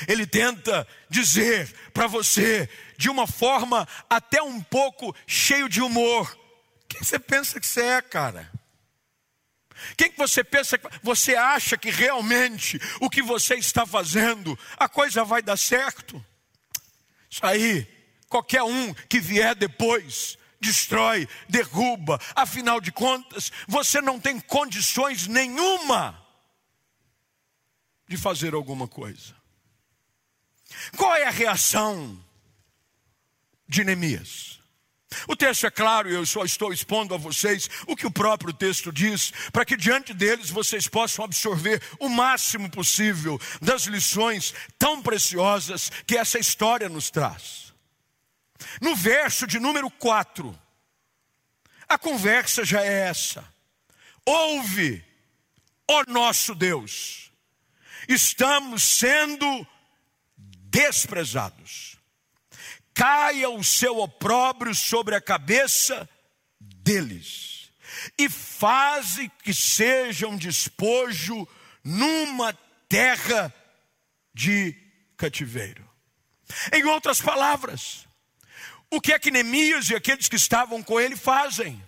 Ele 0.06 0.26
tenta 0.26 0.86
dizer 1.08 1.72
para 1.92 2.06
você, 2.06 2.68
de 2.96 3.08
uma 3.08 3.26
forma 3.26 3.86
até 4.08 4.42
um 4.42 4.60
pouco 4.60 5.14
cheio 5.26 5.68
de 5.68 5.80
humor: 5.80 6.36
quem 6.88 7.02
você 7.02 7.18
pensa 7.18 7.60
que 7.60 7.66
você 7.66 7.82
é, 7.82 8.02
cara? 8.02 8.50
Quem 9.96 10.10
que 10.10 10.18
você 10.18 10.42
pensa, 10.42 10.80
você 11.02 11.34
acha 11.34 11.76
que 11.76 11.90
realmente 11.90 12.80
o 13.00 13.08
que 13.08 13.22
você 13.22 13.54
está 13.54 13.86
fazendo, 13.86 14.58
a 14.76 14.88
coisa 14.88 15.24
vai 15.24 15.42
dar 15.42 15.56
certo? 15.56 16.24
Isso 17.30 17.44
aí, 17.44 17.86
qualquer 18.28 18.62
um 18.62 18.94
que 18.94 19.20
vier 19.20 19.54
depois, 19.54 20.38
destrói, 20.60 21.28
derruba, 21.48 22.20
afinal 22.34 22.80
de 22.80 22.90
contas, 22.90 23.52
você 23.66 24.00
não 24.00 24.18
tem 24.18 24.40
condições 24.40 25.26
nenhuma 25.26 26.26
de 28.06 28.16
fazer 28.16 28.54
alguma 28.54 28.88
coisa. 28.88 29.36
Qual 30.96 31.14
é 31.14 31.24
a 31.24 31.30
reação 31.30 32.22
de 33.68 33.84
Neemias? 33.84 34.57
O 35.26 35.34
texto 35.34 35.66
é 35.66 35.70
claro, 35.70 36.08
eu 36.08 36.24
só 36.26 36.44
estou 36.44 36.72
expondo 36.72 37.14
a 37.14 37.18
vocês 37.18 37.68
o 37.86 37.96
que 37.96 38.06
o 38.06 38.10
próprio 38.10 38.52
texto 38.52 38.92
diz, 38.92 39.32
para 39.52 39.64
que 39.64 39.76
diante 39.76 40.12
deles 40.12 40.50
vocês 40.50 40.86
possam 40.86 41.24
absorver 41.24 41.82
o 41.98 42.08
máximo 42.08 42.70
possível 42.70 43.40
das 43.60 43.84
lições 43.84 44.54
tão 44.78 45.02
preciosas 45.02 45.90
que 46.06 46.16
essa 46.16 46.38
história 46.38 46.88
nos 46.88 47.10
traz. 47.10 47.72
No 48.82 48.94
verso 48.94 49.46
de 49.46 49.58
número 49.58 49.90
4, 49.90 50.58
a 51.88 51.96
conversa 51.96 52.64
já 52.64 52.82
é 52.82 53.08
essa: 53.08 53.44
Ouve, 54.26 55.02
ó 55.88 56.04
nosso 56.06 56.54
Deus, 56.54 57.32
estamos 58.08 58.82
sendo 58.82 59.66
desprezados 60.36 61.97
caia 62.98 63.48
o 63.48 63.62
seu 63.62 64.00
opróbrio 64.00 64.74
sobre 64.74 65.14
a 65.14 65.20
cabeça 65.20 66.08
deles, 66.58 67.70
e 68.18 68.28
faze 68.28 69.30
que 69.44 69.54
sejam 69.54 70.36
despojo 70.36 71.46
numa 71.84 72.52
terra 72.88 73.54
de 74.34 74.74
cativeiro. 75.16 75.88
Em 76.72 76.84
outras 76.86 77.20
palavras, 77.20 78.04
o 78.90 79.00
que 79.00 79.12
é 79.12 79.18
que 79.18 79.30
Neemias 79.30 79.90
e 79.90 79.94
aqueles 79.94 80.28
que 80.28 80.36
estavam 80.36 80.82
com 80.82 80.98
ele 80.98 81.14
fazem? 81.14 81.80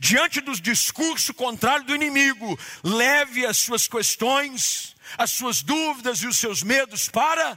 Diante 0.00 0.40
dos 0.40 0.60
discursos 0.60 1.36
contrários 1.36 1.86
do 1.86 1.94
inimigo, 1.94 2.58
leve 2.82 3.46
as 3.46 3.58
suas 3.58 3.86
questões, 3.86 4.96
as 5.16 5.30
suas 5.30 5.62
dúvidas 5.62 6.18
e 6.20 6.26
os 6.26 6.36
seus 6.36 6.64
medos 6.64 7.08
para 7.08 7.56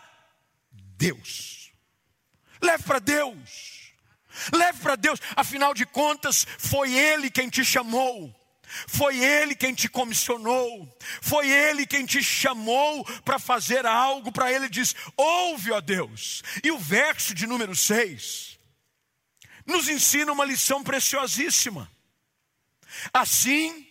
Deus. 0.97 1.54
Para 2.85 2.99
Deus. 2.99 3.75
Leve 4.53 4.79
para 4.79 4.95
Deus. 4.95 5.19
Afinal 5.35 5.73
de 5.73 5.85
contas, 5.85 6.45
foi 6.57 6.93
Ele 6.93 7.29
quem 7.29 7.49
te 7.49 7.63
chamou. 7.63 8.33
Foi 8.87 9.17
Ele 9.17 9.55
quem 9.55 9.73
te 9.73 9.87
comissionou, 9.87 10.97
foi 11.21 11.49
Ele 11.49 11.85
quem 11.85 12.05
te 12.05 12.21
chamou 12.23 13.05
para 13.21 13.37
fazer 13.37 13.85
algo, 13.85 14.31
para 14.31 14.51
Ele 14.51 14.67
diz: 14.67 14.95
ouve, 15.15 15.71
ó 15.71 15.79
Deus. 15.79 16.43
E 16.63 16.71
o 16.71 16.77
verso 16.77 17.33
de 17.33 17.45
número 17.45 17.75
6 17.75 18.59
nos 19.65 19.87
ensina 19.87 20.31
uma 20.31 20.45
lição 20.45 20.83
preciosíssima. 20.83 21.89
Assim 23.13 23.87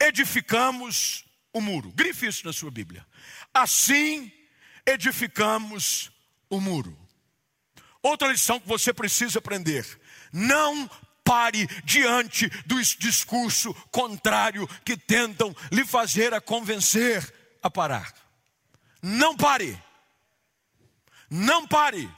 edificamos 0.00 1.24
o 1.52 1.60
muro. 1.60 1.92
Grife 1.92 2.26
isso 2.26 2.46
na 2.46 2.52
sua 2.52 2.70
Bíblia. 2.70 3.06
Assim 3.52 4.32
edificamos 4.84 6.10
o 6.50 6.60
muro. 6.60 7.05
Outra 8.06 8.28
lição 8.28 8.60
que 8.60 8.68
você 8.68 8.92
precisa 8.92 9.40
aprender: 9.40 9.84
não 10.32 10.88
pare 11.24 11.66
diante 11.82 12.48
do 12.64 12.80
discurso 12.80 13.74
contrário 13.90 14.68
que 14.84 14.96
tentam 14.96 15.54
lhe 15.72 15.84
fazer 15.84 16.32
a 16.32 16.40
convencer 16.40 17.34
a 17.60 17.68
parar. 17.68 18.14
Não 19.02 19.36
pare. 19.36 19.76
Não 21.28 21.66
pare. 21.66 22.08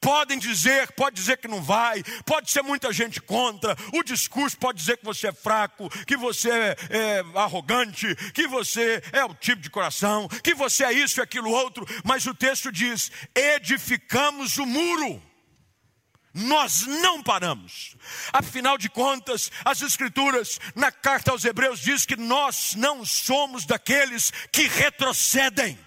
Podem 0.00 0.38
dizer, 0.38 0.92
pode 0.92 1.16
dizer 1.16 1.38
que 1.38 1.48
não 1.48 1.62
vai, 1.62 2.02
pode 2.24 2.50
ser 2.50 2.62
muita 2.62 2.92
gente 2.92 3.20
contra, 3.20 3.76
o 3.92 4.02
discurso 4.02 4.56
pode 4.58 4.78
dizer 4.78 4.96
que 4.98 5.04
você 5.04 5.28
é 5.28 5.32
fraco, 5.32 5.88
que 6.04 6.16
você 6.16 6.50
é, 6.50 6.76
é 6.90 7.24
arrogante, 7.34 8.14
que 8.32 8.46
você 8.46 9.02
é 9.12 9.24
o 9.24 9.34
tipo 9.34 9.60
de 9.62 9.70
coração, 9.70 10.28
que 10.28 10.54
você 10.54 10.84
é 10.84 10.92
isso 10.92 11.20
e 11.20 11.22
aquilo 11.22 11.50
outro, 11.50 11.86
mas 12.04 12.26
o 12.26 12.34
texto 12.34 12.70
diz: 12.72 13.10
edificamos 13.34 14.58
o 14.58 14.66
muro. 14.66 15.22
Nós 16.34 16.86
não 16.86 17.22
paramos. 17.22 17.96
Afinal 18.32 18.78
de 18.78 18.88
contas, 18.88 19.50
as 19.64 19.82
escrituras 19.82 20.60
na 20.74 20.92
carta 20.92 21.32
aos 21.32 21.44
Hebreus 21.44 21.80
diz 21.80 22.04
que 22.06 22.16
nós 22.16 22.74
não 22.76 23.04
somos 23.04 23.64
daqueles 23.64 24.30
que 24.52 24.68
retrocedem. 24.68 25.78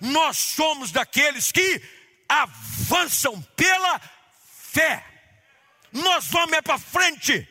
Nós 0.00 0.36
somos 0.36 0.92
daqueles 0.92 1.50
que 1.50 1.80
avançam 2.28 3.40
pela 3.56 4.00
fé. 4.72 5.04
Nós 5.92 6.26
vamos 6.28 6.52
é 6.52 6.62
para 6.62 6.78
frente. 6.78 7.48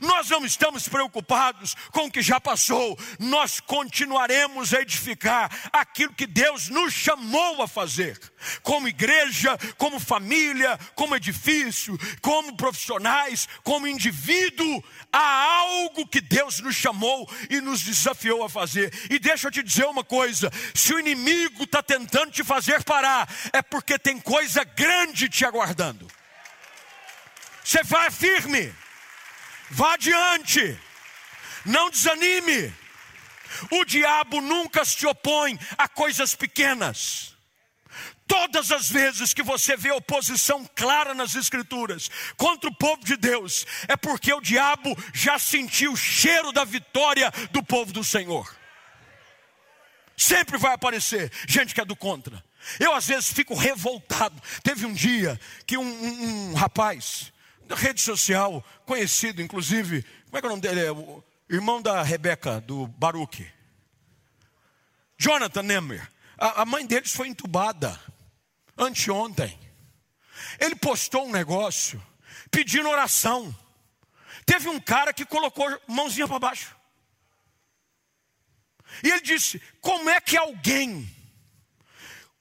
Nós 0.00 0.28
não 0.28 0.44
estamos 0.44 0.88
preocupados 0.88 1.74
com 1.92 2.06
o 2.06 2.10
que 2.10 2.22
já 2.22 2.40
passou, 2.40 2.98
nós 3.18 3.60
continuaremos 3.60 4.72
a 4.74 4.80
edificar 4.80 5.50
aquilo 5.72 6.12
que 6.12 6.26
Deus 6.26 6.68
nos 6.68 6.92
chamou 6.92 7.62
a 7.62 7.68
fazer, 7.68 8.18
como 8.62 8.88
igreja, 8.88 9.58
como 9.76 10.00
família, 10.00 10.78
como 10.94 11.16
edifício, 11.16 11.98
como 12.20 12.56
profissionais, 12.56 13.48
como 13.62 13.86
indivíduo. 13.86 14.82
Há 15.12 15.58
algo 15.60 16.06
que 16.06 16.20
Deus 16.20 16.60
nos 16.60 16.76
chamou 16.76 17.28
e 17.48 17.60
nos 17.60 17.82
desafiou 17.82 18.44
a 18.44 18.48
fazer. 18.48 18.92
E 19.10 19.18
deixa 19.18 19.48
eu 19.48 19.52
te 19.52 19.62
dizer 19.62 19.86
uma 19.86 20.04
coisa: 20.04 20.50
se 20.74 20.92
o 20.94 20.98
inimigo 20.98 21.64
está 21.64 21.82
tentando 21.82 22.30
te 22.30 22.44
fazer 22.44 22.82
parar, 22.84 23.28
é 23.52 23.62
porque 23.62 23.98
tem 23.98 24.18
coisa 24.18 24.64
grande 24.64 25.28
te 25.28 25.44
aguardando. 25.44 26.06
Você 27.64 27.82
vai 27.82 28.10
firme. 28.10 28.72
Vá 29.70 29.94
adiante, 29.94 30.78
não 31.64 31.90
desanime. 31.90 32.72
O 33.70 33.84
diabo 33.84 34.40
nunca 34.40 34.84
se 34.84 35.06
opõe 35.06 35.58
a 35.76 35.88
coisas 35.88 36.34
pequenas. 36.34 37.34
Todas 38.26 38.72
as 38.72 38.88
vezes 38.88 39.32
que 39.32 39.42
você 39.42 39.76
vê 39.76 39.92
oposição 39.92 40.68
clara 40.74 41.14
nas 41.14 41.34
Escrituras 41.36 42.10
contra 42.36 42.68
o 42.68 42.74
povo 42.74 43.04
de 43.04 43.16
Deus, 43.16 43.64
é 43.86 43.96
porque 43.96 44.32
o 44.32 44.40
diabo 44.40 44.96
já 45.14 45.38
sentiu 45.38 45.92
o 45.92 45.96
cheiro 45.96 46.50
da 46.50 46.64
vitória 46.64 47.30
do 47.52 47.62
povo 47.62 47.92
do 47.92 48.02
Senhor. 48.02 48.52
Sempre 50.16 50.58
vai 50.58 50.72
aparecer 50.72 51.30
gente 51.46 51.74
que 51.74 51.80
é 51.80 51.84
do 51.84 51.94
contra. 51.94 52.42
Eu 52.80 52.92
às 52.94 53.06
vezes 53.06 53.32
fico 53.32 53.54
revoltado. 53.54 54.40
Teve 54.62 54.86
um 54.86 54.92
dia 54.92 55.38
que 55.64 55.76
um, 55.76 55.84
um, 55.84 56.50
um 56.50 56.54
rapaz, 56.54 57.32
rede 57.74 58.00
social, 58.00 58.64
conhecido, 58.84 59.42
inclusive, 59.42 60.02
como 60.24 60.38
é 60.38 60.40
que 60.40 60.46
é 60.46 60.48
o 60.48 60.50
nome 60.50 60.62
dele? 60.62 60.80
É 60.80 60.92
o 60.92 61.22
irmão 61.48 61.80
da 61.80 62.02
Rebeca, 62.02 62.60
do 62.60 62.86
Baruch. 62.86 63.46
Jonathan 65.18 65.62
Nemer. 65.62 66.10
A, 66.38 66.62
a 66.62 66.64
mãe 66.66 66.86
deles 66.86 67.12
foi 67.12 67.28
entubada 67.28 67.98
anteontem. 68.76 69.58
Ele 70.60 70.76
postou 70.76 71.26
um 71.26 71.32
negócio 71.32 72.02
pedindo 72.50 72.88
oração. 72.88 73.54
Teve 74.44 74.68
um 74.68 74.78
cara 74.78 75.12
que 75.12 75.24
colocou 75.24 75.66
mãozinha 75.86 76.28
para 76.28 76.38
baixo. 76.38 76.76
E 79.02 79.10
ele 79.10 79.22
disse: 79.22 79.60
Como 79.80 80.08
é 80.08 80.20
que 80.20 80.36
alguém, 80.36 81.08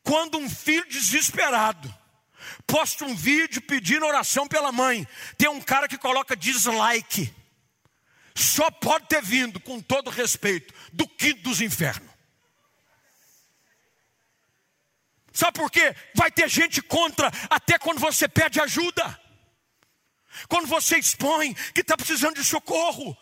quando 0.03 0.37
um 0.37 0.49
filho 0.49 0.87
desesperado, 0.87 1.93
posta 2.65 3.05
um 3.05 3.15
vídeo 3.15 3.61
pedindo 3.61 4.05
oração 4.05 4.47
pela 4.47 4.71
mãe. 4.71 5.07
Tem 5.37 5.49
um 5.49 5.61
cara 5.61 5.87
que 5.87 5.97
coloca 5.97 6.35
dislike. 6.35 7.33
Só 8.35 8.69
pode 8.69 9.07
ter 9.07 9.21
vindo, 9.21 9.59
com 9.59 9.79
todo 9.79 10.09
respeito, 10.09 10.73
do 10.91 11.07
quinto 11.07 11.41
dos 11.43 11.61
infernos. 11.61 12.15
Sabe 15.31 15.59
por 15.59 15.69
quê? 15.69 15.93
Vai 16.13 16.31
ter 16.31 16.49
gente 16.49 16.81
contra 16.81 17.29
até 17.49 17.77
quando 17.77 17.99
você 17.99 18.27
pede 18.27 18.59
ajuda. 18.59 19.19
Quando 20.47 20.67
você 20.67 20.97
expõe 20.97 21.53
que 21.73 21.81
está 21.81 21.97
precisando 21.97 22.35
de 22.35 22.43
socorro. 22.43 23.17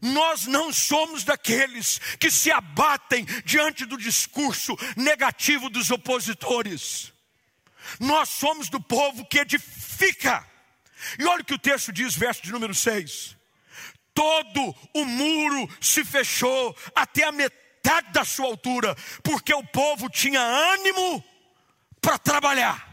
Nós 0.00 0.46
não 0.46 0.72
somos 0.72 1.22
daqueles 1.22 1.98
que 2.18 2.30
se 2.30 2.50
abatem 2.50 3.24
diante 3.44 3.84
do 3.84 3.96
discurso 3.96 4.76
negativo 4.96 5.70
dos 5.70 5.90
opositores. 5.90 7.12
Nós 8.00 8.28
somos 8.28 8.68
do 8.68 8.80
povo 8.80 9.24
que 9.26 9.38
edifica. 9.38 10.46
E 11.18 11.24
olha 11.24 11.42
o 11.42 11.44
que 11.44 11.54
o 11.54 11.58
texto 11.58 11.92
diz, 11.92 12.14
verso 12.14 12.42
de 12.42 12.52
número 12.52 12.74
6. 12.74 13.36
Todo 14.14 14.74
o 14.94 15.04
muro 15.04 15.68
se 15.80 16.04
fechou 16.04 16.76
até 16.94 17.24
a 17.24 17.32
metade 17.32 18.12
da 18.12 18.24
sua 18.24 18.46
altura, 18.46 18.94
porque 19.22 19.54
o 19.54 19.64
povo 19.64 20.08
tinha 20.08 20.40
ânimo 20.40 21.24
para 22.00 22.18
trabalhar. 22.18 22.92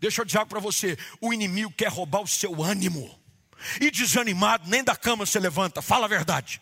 Deixa 0.00 0.20
eu 0.20 0.24
dizer 0.24 0.38
algo 0.38 0.50
para 0.50 0.60
você: 0.60 0.98
o 1.20 1.32
inimigo 1.32 1.72
quer 1.72 1.88
roubar 1.88 2.22
o 2.22 2.26
seu 2.26 2.62
ânimo. 2.62 3.18
E 3.80 3.90
desanimado, 3.90 4.68
nem 4.68 4.84
da 4.84 4.94
cama 4.94 5.24
você 5.24 5.38
levanta, 5.38 5.80
fala 5.80 6.04
a 6.06 6.08
verdade. 6.08 6.60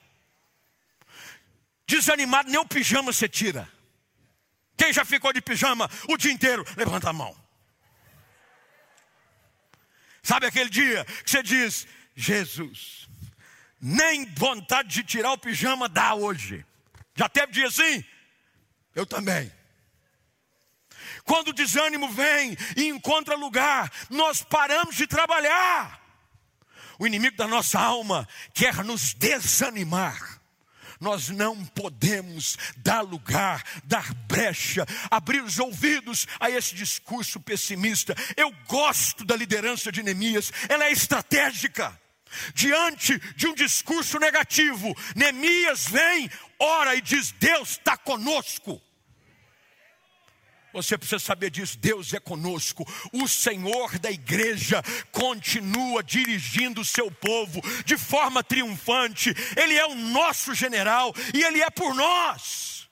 Desanimado, 1.86 2.50
nem 2.50 2.58
o 2.58 2.66
pijama 2.66 3.12
você 3.12 3.28
tira. 3.28 3.68
Quem 4.76 4.92
já 4.92 5.04
ficou 5.04 5.32
de 5.32 5.40
pijama 5.40 5.88
o 6.08 6.16
dia 6.16 6.32
inteiro? 6.32 6.64
Levanta 6.76 7.10
a 7.10 7.12
mão. 7.12 7.36
Sabe 10.22 10.46
aquele 10.46 10.70
dia 10.70 11.04
que 11.04 11.30
você 11.30 11.42
diz: 11.42 11.86
Jesus, 12.16 13.08
nem 13.80 14.24
vontade 14.34 14.88
de 14.88 15.04
tirar 15.04 15.32
o 15.32 15.38
pijama 15.38 15.88
dá 15.88 16.14
hoje. 16.14 16.64
Já 17.14 17.28
teve 17.28 17.52
dia 17.52 17.68
assim? 17.68 18.04
Eu 18.94 19.06
também. 19.06 19.52
Quando 21.24 21.48
o 21.48 21.52
desânimo 21.52 22.08
vem 22.08 22.56
e 22.76 22.88
encontra 22.88 23.36
lugar, 23.36 23.90
nós 24.10 24.42
paramos 24.42 24.96
de 24.96 25.06
trabalhar. 25.06 26.00
O 26.98 27.06
inimigo 27.06 27.36
da 27.36 27.46
nossa 27.46 27.80
alma 27.80 28.28
quer 28.52 28.84
nos 28.84 29.14
desanimar. 29.14 30.33
Nós 31.04 31.28
não 31.28 31.62
podemos 31.66 32.56
dar 32.78 33.02
lugar, 33.02 33.62
dar 33.84 34.14
brecha, 34.26 34.86
abrir 35.10 35.42
os 35.42 35.58
ouvidos 35.58 36.26
a 36.40 36.48
esse 36.48 36.74
discurso 36.74 37.38
pessimista. 37.38 38.14
Eu 38.34 38.50
gosto 38.66 39.22
da 39.22 39.36
liderança 39.36 39.92
de 39.92 40.02
Neemias, 40.02 40.50
ela 40.66 40.86
é 40.86 40.90
estratégica. 40.90 42.00
Diante 42.54 43.18
de 43.36 43.46
um 43.46 43.54
discurso 43.54 44.18
negativo, 44.18 44.96
Neemias 45.14 45.86
vem, 45.88 46.30
ora 46.58 46.94
e 46.94 47.02
diz: 47.02 47.32
Deus 47.32 47.72
está 47.72 47.98
conosco. 47.98 48.80
Você 50.74 50.98
precisa 50.98 51.20
saber 51.20 51.50
disso. 51.50 51.78
Deus 51.78 52.12
é 52.12 52.18
conosco. 52.18 52.84
O 53.12 53.28
Senhor 53.28 53.96
da 54.00 54.10
igreja 54.10 54.82
continua 55.12 56.02
dirigindo 56.02 56.80
o 56.80 56.84
seu 56.84 57.10
povo 57.12 57.62
de 57.84 57.96
forma 57.96 58.42
triunfante. 58.42 59.32
Ele 59.56 59.74
é 59.74 59.86
o 59.86 59.94
nosso 59.94 60.52
general 60.52 61.14
e 61.32 61.42
ele 61.44 61.62
é 61.62 61.70
por 61.70 61.94
nós. 61.94 62.88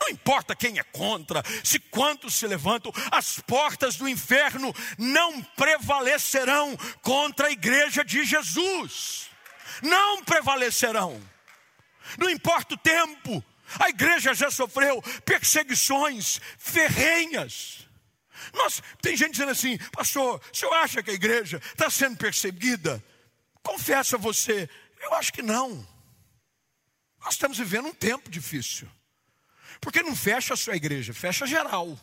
Não 0.00 0.08
importa 0.08 0.56
quem 0.56 0.78
é 0.78 0.82
contra, 0.84 1.42
se 1.62 1.78
quantos 1.78 2.34
se 2.34 2.46
levantam, 2.46 2.92
as 3.10 3.40
portas 3.40 3.96
do 3.96 4.08
inferno 4.08 4.72
não 4.96 5.42
prevalecerão 5.42 6.76
contra 7.02 7.48
a 7.48 7.52
igreja 7.52 8.04
de 8.04 8.24
Jesus. 8.24 9.28
Não 9.82 10.24
prevalecerão. 10.24 11.20
Não 12.16 12.30
importa 12.30 12.74
o 12.74 12.78
tempo, 12.78 13.44
a 13.78 13.88
igreja 13.88 14.34
já 14.34 14.50
sofreu 14.50 15.02
perseguições 15.24 16.40
ferrenhas. 16.58 17.86
Nós, 18.54 18.82
tem 19.02 19.16
gente 19.16 19.32
dizendo 19.32 19.50
assim, 19.50 19.78
pastor, 19.92 20.40
o 20.52 20.56
senhor 20.56 20.72
acha 20.74 21.02
que 21.02 21.10
a 21.10 21.14
igreja 21.14 21.60
está 21.72 21.90
sendo 21.90 22.16
perseguida? 22.16 23.02
Confessa 23.62 24.16
você, 24.16 24.68
eu 25.00 25.14
acho 25.14 25.32
que 25.32 25.42
não. 25.42 25.86
Nós 27.20 27.34
estamos 27.34 27.58
vivendo 27.58 27.88
um 27.88 27.94
tempo 27.94 28.30
difícil. 28.30 28.88
Porque 29.80 30.02
não 30.02 30.16
fecha 30.16 30.54
a 30.54 30.56
sua 30.56 30.76
igreja, 30.76 31.12
fecha 31.12 31.46
geral. 31.46 31.98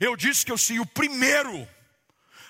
Eu 0.00 0.16
disse 0.16 0.44
que 0.44 0.52
eu 0.52 0.58
seria 0.58 0.82
o 0.82 0.86
primeiro 0.86 1.68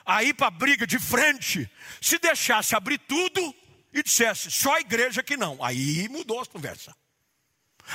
a 0.05 0.25
ir 0.25 0.35
para 0.35 0.49
a 0.49 0.51
briga 0.51 0.87
de 0.87 0.99
frente, 0.99 1.71
se 2.01 2.19
deixasse 2.19 2.75
abrir 2.75 2.99
tudo 2.99 3.55
e 3.93 4.03
dissesse 4.03 4.51
só 4.51 4.75
a 4.75 4.81
igreja 4.81 5.23
que 5.23 5.37
não. 5.37 5.63
Aí 5.63 6.09
mudou 6.09 6.41
a 6.41 6.47
conversa. 6.47 6.95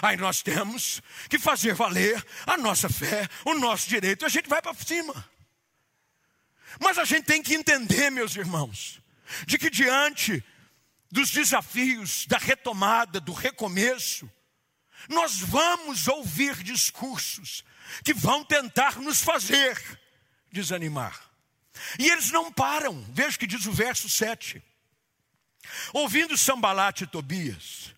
Aí 0.02 0.18
nós 0.18 0.42
temos 0.42 1.02
que 1.30 1.40
fazer 1.40 1.74
valer 1.74 2.24
a 2.46 2.58
nossa 2.58 2.90
fé, 2.90 3.28
o 3.46 3.54
nosso 3.54 3.88
direito, 3.88 4.26
a 4.26 4.30
gente 4.30 4.50
vai 4.50 4.62
para 4.62 4.74
cima. 4.74 5.30
Mas 6.80 6.98
a 6.98 7.06
gente 7.06 7.26
tem 7.26 7.42
que 7.42 7.56
entender, 7.56 8.10
meus 8.10 8.36
irmãos, 8.36 9.02
de 9.46 9.58
que 9.58 9.70
diante 9.70 10.44
dos 11.12 11.32
desafios 11.32 12.26
da 12.26 12.38
retomada, 12.38 13.20
do 13.20 13.32
recomeço, 13.32 14.30
nós 15.08 15.40
vamos 15.40 16.08
ouvir 16.08 16.62
discursos 16.64 17.64
que 18.04 18.14
vão 18.14 18.44
tentar 18.44 19.00
nos 19.00 19.22
fazer 19.22 20.00
desanimar. 20.52 21.20
E 22.00 22.10
eles 22.10 22.32
não 22.32 22.52
param, 22.52 23.06
veja 23.10 23.36
o 23.36 23.40
que 23.40 23.48
diz 23.48 23.66
o 23.66 23.72
verso 23.72 24.10
7. 24.10 24.62
Ouvindo 25.94 26.38
Sambalate 26.38 27.04
e 27.04 27.08
Tobias, 27.08 27.94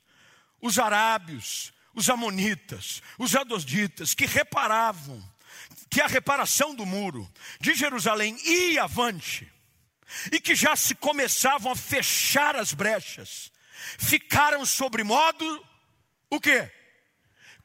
os 0.62 0.80
arábios, 0.80 1.74
os 1.98 2.12
amonitas, 2.12 3.02
os 3.18 3.36
adositas, 3.36 4.14
que 4.14 4.28
reparavam 4.28 5.20
que 5.90 6.00
a 6.00 6.06
reparação 6.06 6.76
do 6.76 6.86
muro 6.86 7.28
de 7.60 7.74
Jerusalém 7.74 8.38
ia 8.46 8.84
avante, 8.84 9.52
e 10.32 10.40
que 10.40 10.54
já 10.54 10.76
se 10.76 10.94
começavam 10.94 11.72
a 11.72 11.76
fechar 11.76 12.56
as 12.56 12.72
brechas, 12.72 13.52
ficaram 13.98 14.64
sobre 14.64 15.04
modo 15.04 15.66
o 16.30 16.40
quê? 16.40 16.72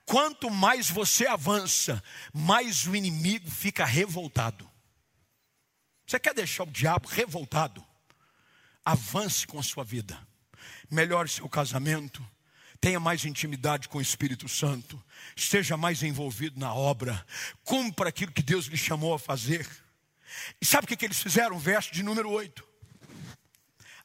Quanto 0.07 0.49
mais 0.49 0.89
você 0.89 1.27
avança, 1.27 2.03
mais 2.33 2.87
o 2.87 2.97
inimigo 2.97 3.51
fica 3.51 3.85
revoltado. 3.85 4.69
Você 6.07 6.19
quer 6.19 6.33
deixar 6.33 6.63
o 6.63 6.71
diabo 6.71 7.07
revoltado? 7.07 7.85
Avance 8.83 9.47
com 9.47 9.59
a 9.59 9.63
sua 9.63 9.85
vida. 9.85 10.27
Melhore 10.91 11.29
seu 11.29 11.49
casamento, 11.51 12.27
tenha 12.83 12.99
mais 12.99 13.25
intimidade 13.25 13.89
com 13.89 13.99
o 13.99 14.03
Espírito 14.03 14.49
Santo, 14.49 15.01
esteja 15.37 15.77
mais 15.77 16.03
envolvido 16.03 16.59
na 16.59 16.75
obra, 16.75 17.25
cumpra 17.63 18.09
aquilo 18.09 18.33
que 18.33 18.43
Deus 18.43 18.67
lhe 18.67 18.77
chamou 18.77 19.15
a 19.15 19.21
fazer. 19.21 19.71
E 20.61 20.67
sabe 20.67 20.85
o 20.85 20.89
que, 20.89 20.97
que 20.97 21.05
eles 21.05 21.23
fizeram? 21.23 21.57
Verso 21.61 21.93
de 21.93 22.03
número 22.03 22.29
8: 22.29 22.67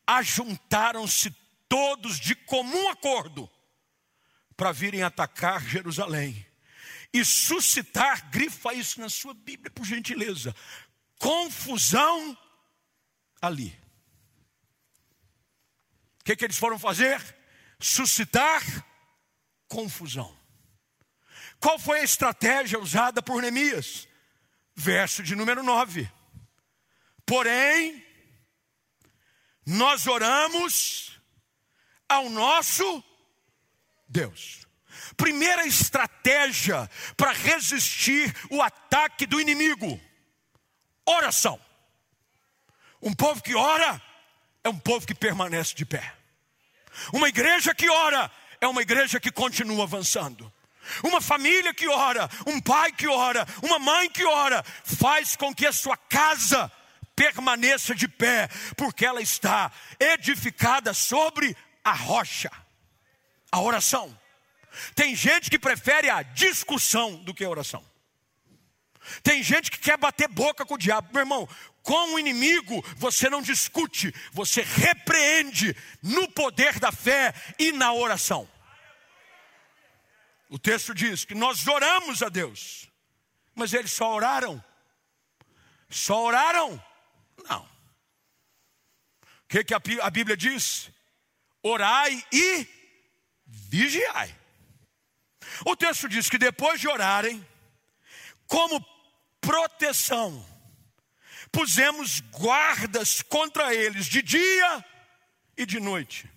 Ajuntaram-se 0.06 1.36
todos 1.68 2.20
de 2.20 2.36
comum 2.36 2.90
acordo 2.90 3.50
para 4.56 4.72
virem 4.72 5.02
atacar 5.02 5.66
Jerusalém 5.66 6.46
e 7.12 7.26
suscitar, 7.26 8.30
grifa 8.30 8.76
isso 8.76 9.02
na 9.02 9.10
sua 9.10 9.34
Bíblia, 9.34 9.72
por 9.72 9.88
gentileza, 9.88 10.56
confusão 11.18 12.38
ali. 13.42 13.76
O 16.22 16.26
que, 16.26 16.36
que 16.36 16.46
eles 16.46 16.60
foram 16.60 16.78
fazer? 16.78 17.37
Suscitar 17.80 18.64
confusão. 19.68 20.36
Qual 21.60 21.80
foi 21.80 22.00
a 22.00 22.04
estratégia 22.04 22.80
usada 22.80 23.22
por 23.22 23.42
Neemias? 23.42 24.08
Verso 24.76 25.24
de 25.24 25.36
número 25.36 25.64
9. 25.64 26.10
Porém, 27.26 28.06
nós 29.66 30.08
oramos 30.08 31.20
ao 32.08 32.30
nosso 32.30 33.04
Deus. 34.08 34.66
Primeira 35.16 35.66
estratégia 35.66 36.90
para 37.16 37.32
resistir 37.34 38.34
o 38.50 38.62
ataque 38.62 39.26
do 39.26 39.42
inimigo: 39.42 40.00
oração. 41.06 41.60
Um 43.02 43.14
povo 43.14 43.42
que 43.42 43.56
ora 43.56 44.02
é 44.64 44.70
um 44.70 44.80
povo 44.80 45.06
que 45.06 45.14
permanece 45.14 45.76
de 45.76 45.86
pé. 45.86 46.17
Uma 47.14 47.30
igreja 47.30 47.74
que 47.74 47.90
ora 47.90 48.32
é 48.60 48.68
uma 48.68 48.82
igreja 48.82 49.20
que 49.20 49.32
continua 49.32 49.84
avançando. 49.84 50.52
Uma 51.04 51.20
família 51.20 51.74
que 51.74 51.88
ora, 51.88 52.30
um 52.46 52.62
pai 52.62 52.92
que 52.92 53.08
ora, 53.08 53.46
uma 53.62 53.78
mãe 53.78 54.10
que 54.10 54.26
ora, 54.26 54.64
faz 54.84 55.36
com 55.36 55.54
que 55.54 55.66
a 55.66 55.74
sua 55.74 55.98
casa 55.98 56.72
permaneça 57.16 57.96
de 57.96 58.08
pé, 58.08 58.48
porque 58.78 59.06
ela 59.06 59.22
está 59.22 59.72
edificada 60.00 60.94
sobre 60.94 61.58
a 61.84 61.92
rocha, 61.92 62.52
a 63.52 63.60
oração. 63.60 64.18
Tem 64.94 65.16
gente 65.16 65.50
que 65.50 65.58
prefere 65.58 66.10
a 66.10 66.22
discussão 66.22 67.16
do 67.24 67.34
que 67.34 67.44
a 67.44 67.50
oração. 67.50 67.84
Tem 69.24 69.42
gente 69.44 69.72
que 69.72 69.80
quer 69.80 69.98
bater 69.98 70.28
boca 70.28 70.66
com 70.66 70.76
o 70.76 70.78
diabo. 70.78 71.10
Meu 71.12 71.22
irmão, 71.22 71.50
com 71.84 72.16
o 72.16 72.20
inimigo 72.20 72.84
você 72.98 73.30
não 73.30 73.42
discute, 73.42 74.14
você 74.32 74.62
repreende 74.62 75.76
no 76.04 76.30
poder 76.30 76.80
da 76.80 76.92
fé 76.92 77.34
e 77.58 77.72
na 77.72 77.94
oração. 77.94 78.50
O 80.50 80.58
texto 80.60 80.94
diz 80.94 81.26
que 81.26 81.36
nós 81.36 81.68
oramos 81.68 82.22
a 82.24 82.30
Deus, 82.30 82.90
mas 83.56 83.74
eles 83.74 83.92
só 83.92 84.14
oraram. 84.14 84.64
Só 85.90 86.24
oraram? 86.24 86.84
Não. 87.48 87.62
O 87.62 89.48
que, 89.48 89.64
que 89.64 89.74
a 89.74 90.10
Bíblia 90.10 90.36
diz? 90.36 90.90
Orai 91.64 92.26
e 92.32 92.68
vigiai. 93.46 94.36
O 95.66 95.76
texto 95.76 96.10
diz 96.10 96.30
que 96.30 96.38
depois 96.38 96.80
de 96.80 96.88
orarem, 96.88 97.46
como 98.46 98.86
proteção, 99.42 100.46
pusemos 101.52 102.20
guardas 102.20 103.22
contra 103.22 103.74
eles 103.74 104.06
de 104.06 104.22
dia 104.22 104.86
e 105.56 105.66
de 105.66 105.80
noite. 105.80 106.30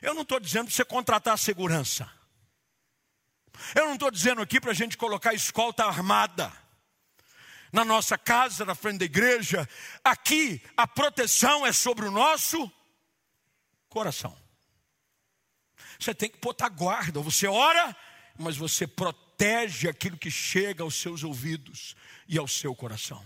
Eu 0.00 0.14
não 0.14 0.22
estou 0.22 0.38
dizendo 0.38 0.66
para 0.66 0.74
você 0.74 0.84
contratar 0.84 1.38
segurança. 1.38 2.10
Eu 3.74 3.86
não 3.86 3.94
estou 3.94 4.10
dizendo 4.10 4.40
aqui 4.40 4.60
para 4.60 4.70
a 4.70 4.74
gente 4.74 4.96
colocar 4.96 5.34
escolta 5.34 5.84
armada 5.84 6.52
na 7.72 7.84
nossa 7.84 8.16
casa, 8.16 8.64
na 8.64 8.74
frente 8.74 8.98
da 8.98 9.04
igreja. 9.04 9.68
Aqui 10.04 10.62
a 10.76 10.86
proteção 10.86 11.66
é 11.66 11.72
sobre 11.72 12.06
o 12.06 12.10
nosso 12.10 12.70
coração. 13.88 14.36
Você 15.98 16.14
tem 16.14 16.30
que 16.30 16.38
botar 16.38 16.68
guarda. 16.68 17.20
Você 17.20 17.46
ora, 17.46 17.96
mas 18.38 18.56
você 18.56 18.86
protege 18.86 19.88
aquilo 19.88 20.16
que 20.16 20.30
chega 20.30 20.84
aos 20.84 20.94
seus 20.94 21.24
ouvidos 21.24 21.96
e 22.28 22.38
ao 22.38 22.46
seu 22.46 22.74
coração. 22.74 23.24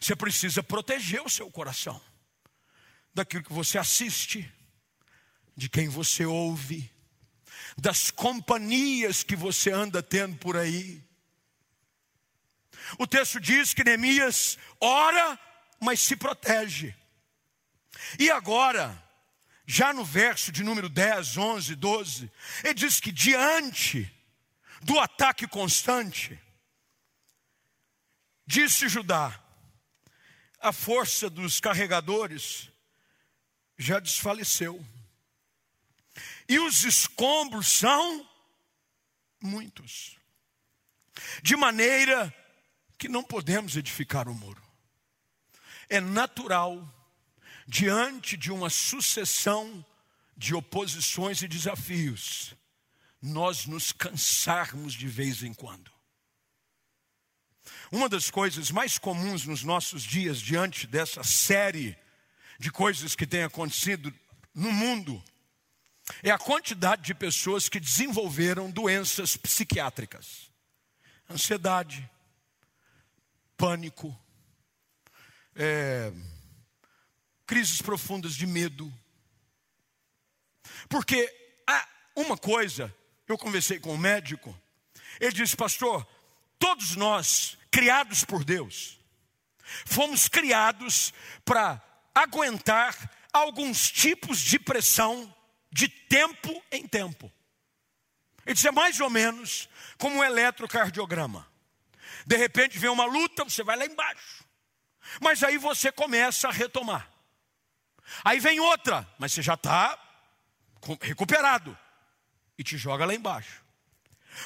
Você 0.00 0.14
precisa 0.14 0.62
proteger 0.62 1.22
o 1.22 1.28
seu 1.28 1.50
coração 1.50 2.00
daquilo 3.12 3.44
que 3.44 3.52
você 3.52 3.78
assiste, 3.78 4.52
de 5.56 5.68
quem 5.68 5.88
você 5.88 6.26
ouve, 6.26 6.90
das 7.76 8.10
companhias 8.10 9.22
que 9.22 9.34
você 9.34 9.70
anda 9.70 10.02
tendo 10.02 10.36
por 10.36 10.56
aí. 10.56 11.02
O 12.98 13.06
texto 13.06 13.40
diz 13.40 13.72
que 13.72 13.84
Neemias 13.84 14.58
ora, 14.80 15.38
mas 15.80 16.00
se 16.00 16.16
protege. 16.16 16.94
E 18.18 18.30
agora, 18.30 19.02
já 19.66 19.92
no 19.92 20.04
verso 20.04 20.52
de 20.52 20.62
número 20.62 20.88
10, 20.88 21.36
11, 21.36 21.74
12, 21.76 22.32
ele 22.62 22.74
diz 22.74 23.00
que 23.00 23.12
diante 23.12 24.10
do 24.82 24.98
ataque 24.98 25.46
constante, 25.46 26.38
disse 28.46 28.88
Judá, 28.88 29.40
a 30.60 30.72
força 30.72 31.28
dos 31.28 31.60
carregadores 31.60 32.70
já 33.76 34.00
desfaleceu. 34.00 34.84
E 36.48 36.58
os 36.58 36.84
escombros 36.84 37.66
são 37.66 38.28
muitos. 39.40 40.16
De 41.42 41.56
maneira 41.56 42.34
que 42.98 43.08
não 43.08 43.22
podemos 43.22 43.76
edificar 43.76 44.28
o 44.28 44.34
muro. 44.34 44.62
É 45.88 46.00
natural, 46.00 46.82
diante 47.66 48.36
de 48.36 48.50
uma 48.50 48.70
sucessão 48.70 49.84
de 50.36 50.54
oposições 50.54 51.42
e 51.42 51.48
desafios, 51.48 52.54
nós 53.20 53.66
nos 53.66 53.92
cansarmos 53.92 54.94
de 54.94 55.06
vez 55.06 55.42
em 55.42 55.54
quando. 55.54 55.93
Uma 57.90 58.08
das 58.08 58.30
coisas 58.30 58.70
mais 58.70 58.98
comuns 58.98 59.46
nos 59.46 59.62
nossos 59.62 60.02
dias, 60.02 60.40
diante 60.40 60.86
dessa 60.86 61.22
série 61.22 61.96
de 62.58 62.70
coisas 62.70 63.14
que 63.14 63.26
tem 63.26 63.42
acontecido 63.42 64.12
no 64.54 64.72
mundo, 64.72 65.22
é 66.22 66.30
a 66.30 66.38
quantidade 66.38 67.02
de 67.02 67.14
pessoas 67.14 67.68
que 67.68 67.80
desenvolveram 67.80 68.70
doenças 68.70 69.36
psiquiátricas, 69.36 70.50
ansiedade, 71.30 72.08
pânico, 73.56 74.16
é, 75.54 76.12
crises 77.46 77.80
profundas 77.80 78.34
de 78.34 78.46
medo. 78.46 78.92
Porque 80.88 81.32
há 81.66 81.88
uma 82.16 82.36
coisa, 82.36 82.94
eu 83.26 83.38
conversei 83.38 83.78
com 83.78 83.94
um 83.94 83.98
médico, 83.98 84.58
ele 85.20 85.32
disse, 85.32 85.56
pastor, 85.56 86.06
todos 86.58 86.96
nós, 86.96 87.58
criados 87.70 88.24
por 88.24 88.44
Deus, 88.44 88.98
fomos 89.84 90.28
criados 90.28 91.12
para 91.44 91.82
aguentar 92.14 93.10
alguns 93.32 93.90
tipos 93.90 94.38
de 94.38 94.58
pressão 94.58 95.34
de 95.72 95.88
tempo 95.88 96.62
em 96.70 96.86
tempo. 96.86 97.32
Disse, 98.46 98.68
é 98.68 98.72
mais 98.72 99.00
ou 99.00 99.10
menos 99.10 99.68
como 99.98 100.16
um 100.16 100.24
eletrocardiograma. 100.24 101.48
De 102.26 102.36
repente 102.36 102.78
vem 102.78 102.90
uma 102.90 103.06
luta, 103.06 103.44
você 103.44 103.62
vai 103.62 103.76
lá 103.76 103.86
embaixo. 103.86 104.44
Mas 105.20 105.42
aí 105.42 105.58
você 105.58 105.90
começa 105.90 106.48
a 106.48 106.52
retomar. 106.52 107.10
Aí 108.22 108.38
vem 108.38 108.60
outra, 108.60 109.08
mas 109.18 109.32
você 109.32 109.42
já 109.42 109.54
está 109.54 109.98
recuperado. 111.00 111.76
E 112.56 112.62
te 112.62 112.76
joga 112.76 113.04
lá 113.04 113.14
embaixo. 113.14 113.63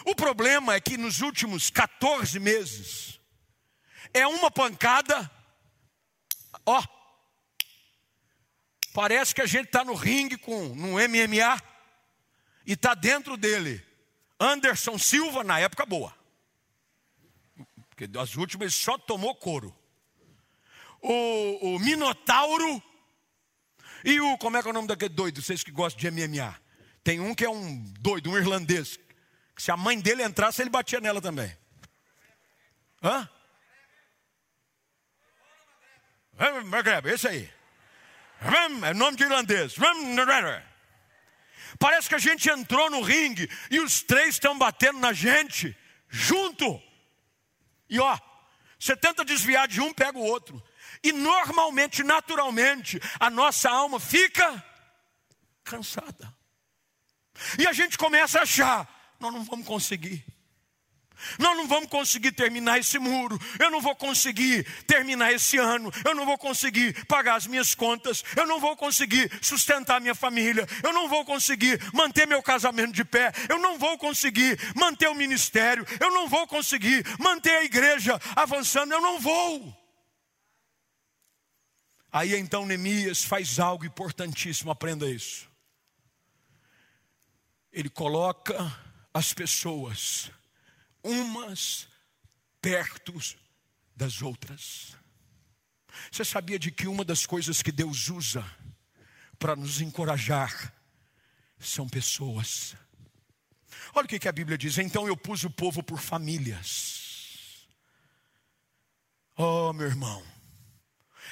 O 0.04 0.14
problema 0.14 0.74
é 0.74 0.80
que 0.80 0.96
nos 0.96 1.20
últimos 1.20 1.70
14 1.70 2.38
meses, 2.38 3.20
é 4.12 4.26
uma 4.26 4.50
pancada, 4.50 5.30
ó, 6.64 6.82
Parece 8.98 9.32
que 9.32 9.40
a 9.40 9.46
gente 9.46 9.66
está 9.66 9.84
no 9.84 9.94
ringue 9.94 10.36
com 10.36 10.74
no 10.74 10.94
MMA 10.94 11.62
e 12.66 12.72
está 12.72 12.94
dentro 12.94 13.36
dele 13.36 13.80
Anderson 14.40 14.98
Silva 14.98 15.44
na 15.44 15.60
época 15.60 15.86
boa. 15.86 16.12
Porque 17.88 18.08
das 18.08 18.34
últimas 18.34 18.74
só 18.74 18.98
tomou 18.98 19.36
couro. 19.36 19.72
O, 21.00 21.76
o 21.76 21.78
Minotauro 21.78 22.82
e 24.04 24.20
o, 24.20 24.36
como 24.38 24.56
é 24.56 24.62
que 24.62 24.66
é 24.66 24.70
o 24.72 24.74
nome 24.74 24.88
daquele 24.88 25.14
doido? 25.14 25.40
Vocês 25.40 25.62
que 25.62 25.70
gostam 25.70 26.00
de 26.00 26.10
MMA. 26.10 26.60
Tem 27.04 27.20
um 27.20 27.36
que 27.36 27.44
é 27.44 27.48
um 27.48 27.76
doido, 28.00 28.30
um 28.30 28.36
irlandês. 28.36 28.98
Se 29.58 29.72
a 29.72 29.76
mãe 29.76 30.00
dele 30.00 30.22
entrasse, 30.22 30.62
ele 30.62 30.70
batia 30.70 31.00
nela 31.00 31.20
também. 31.20 31.54
Hã? 33.02 33.28
Esse 37.12 37.26
aí. 37.28 37.52
É 38.84 38.94
nome 38.94 39.16
de 39.16 39.24
irlandês. 39.24 39.74
Parece 41.78 42.08
que 42.08 42.14
a 42.14 42.20
gente 42.20 42.48
entrou 42.48 42.88
no 42.88 43.02
ringue 43.02 43.50
e 43.68 43.80
os 43.80 44.00
três 44.00 44.36
estão 44.36 44.56
batendo 44.56 45.00
na 45.00 45.12
gente 45.12 45.76
junto. 46.08 46.80
E 47.90 47.98
ó, 47.98 48.16
você 48.78 48.96
tenta 48.96 49.24
desviar 49.24 49.66
de 49.66 49.80
um, 49.80 49.92
pega 49.92 50.16
o 50.16 50.22
outro. 50.22 50.62
E 51.02 51.10
normalmente, 51.10 52.04
naturalmente, 52.04 53.00
a 53.18 53.28
nossa 53.28 53.68
alma 53.68 53.98
fica 53.98 54.64
cansada. 55.64 56.32
E 57.58 57.66
a 57.66 57.72
gente 57.72 57.98
começa 57.98 58.38
a 58.38 58.42
achar: 58.42 58.97
nós 59.18 59.32
não 59.32 59.44
vamos 59.44 59.66
conseguir. 59.66 60.24
Nós 61.38 61.56
não 61.56 61.66
vamos 61.66 61.88
conseguir 61.88 62.32
terminar 62.32 62.78
esse 62.78 62.98
muro, 62.98 63.38
eu 63.58 63.70
não 63.70 63.80
vou 63.80 63.96
conseguir 63.96 64.64
terminar 64.84 65.32
esse 65.32 65.58
ano, 65.58 65.90
eu 66.04 66.14
não 66.14 66.24
vou 66.24 66.38
conseguir 66.38 67.04
pagar 67.06 67.34
as 67.34 67.46
minhas 67.46 67.74
contas, 67.74 68.22
eu 68.36 68.46
não 68.46 68.60
vou 68.60 68.76
conseguir 68.76 69.30
sustentar 69.42 70.00
minha 70.00 70.14
família, 70.14 70.66
eu 70.82 70.92
não 70.92 71.08
vou 71.08 71.24
conseguir 71.24 71.80
manter 71.92 72.26
meu 72.26 72.42
casamento 72.42 72.92
de 72.92 73.04
pé, 73.04 73.32
eu 73.48 73.58
não 73.58 73.78
vou 73.78 73.98
conseguir 73.98 74.58
manter 74.76 75.08
o 75.08 75.14
ministério, 75.14 75.84
eu 76.00 76.12
não 76.12 76.28
vou 76.28 76.46
conseguir 76.46 77.04
manter 77.18 77.56
a 77.56 77.64
igreja 77.64 78.20
avançando, 78.36 78.92
eu 78.92 79.00
não 79.00 79.18
vou. 79.18 79.76
Aí 82.12 82.34
então 82.36 82.64
Neemias 82.64 83.24
faz 83.24 83.58
algo 83.58 83.84
importantíssimo, 83.84 84.70
aprenda 84.70 85.10
isso. 85.10 85.48
Ele 87.72 87.90
coloca 87.90 88.87
as 89.12 89.32
pessoas 89.32 90.30
umas 91.02 91.88
perto 92.60 93.14
das 93.96 94.22
outras. 94.22 94.96
Você 96.10 96.24
sabia 96.24 96.58
de 96.58 96.70
que 96.70 96.86
uma 96.86 97.04
das 97.04 97.26
coisas 97.26 97.62
que 97.62 97.72
Deus 97.72 98.08
usa 98.08 98.44
para 99.38 99.56
nos 99.56 99.80
encorajar 99.80 100.72
são 101.58 101.88
pessoas? 101.88 102.76
Olha 103.94 104.04
o 104.04 104.08
que 104.08 104.28
a 104.28 104.32
Bíblia 104.32 104.58
diz: 104.58 104.78
então 104.78 105.06
eu 105.06 105.16
pus 105.16 105.44
o 105.44 105.50
povo 105.50 105.82
por 105.82 106.00
famílias. 106.00 107.66
Oh, 109.36 109.72
meu 109.72 109.86
irmão, 109.86 110.24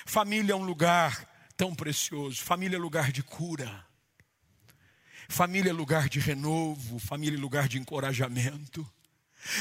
família 0.05 0.53
é 0.53 0.57
um 0.57 0.65
lugar 0.65 1.27
tão 1.57 1.75
precioso, 1.75 2.41
família 2.41 2.77
é 2.77 2.79
lugar 2.79 3.11
de 3.11 3.23
cura, 3.23 3.86
família 5.29 5.71
é 5.71 5.73
lugar 5.73 6.09
de 6.09 6.21
renovo, 6.21 6.99
família 6.99 7.37
é 7.37 7.41
lugar 7.41 7.69
de 7.69 7.79
encorajamento. 7.79 8.89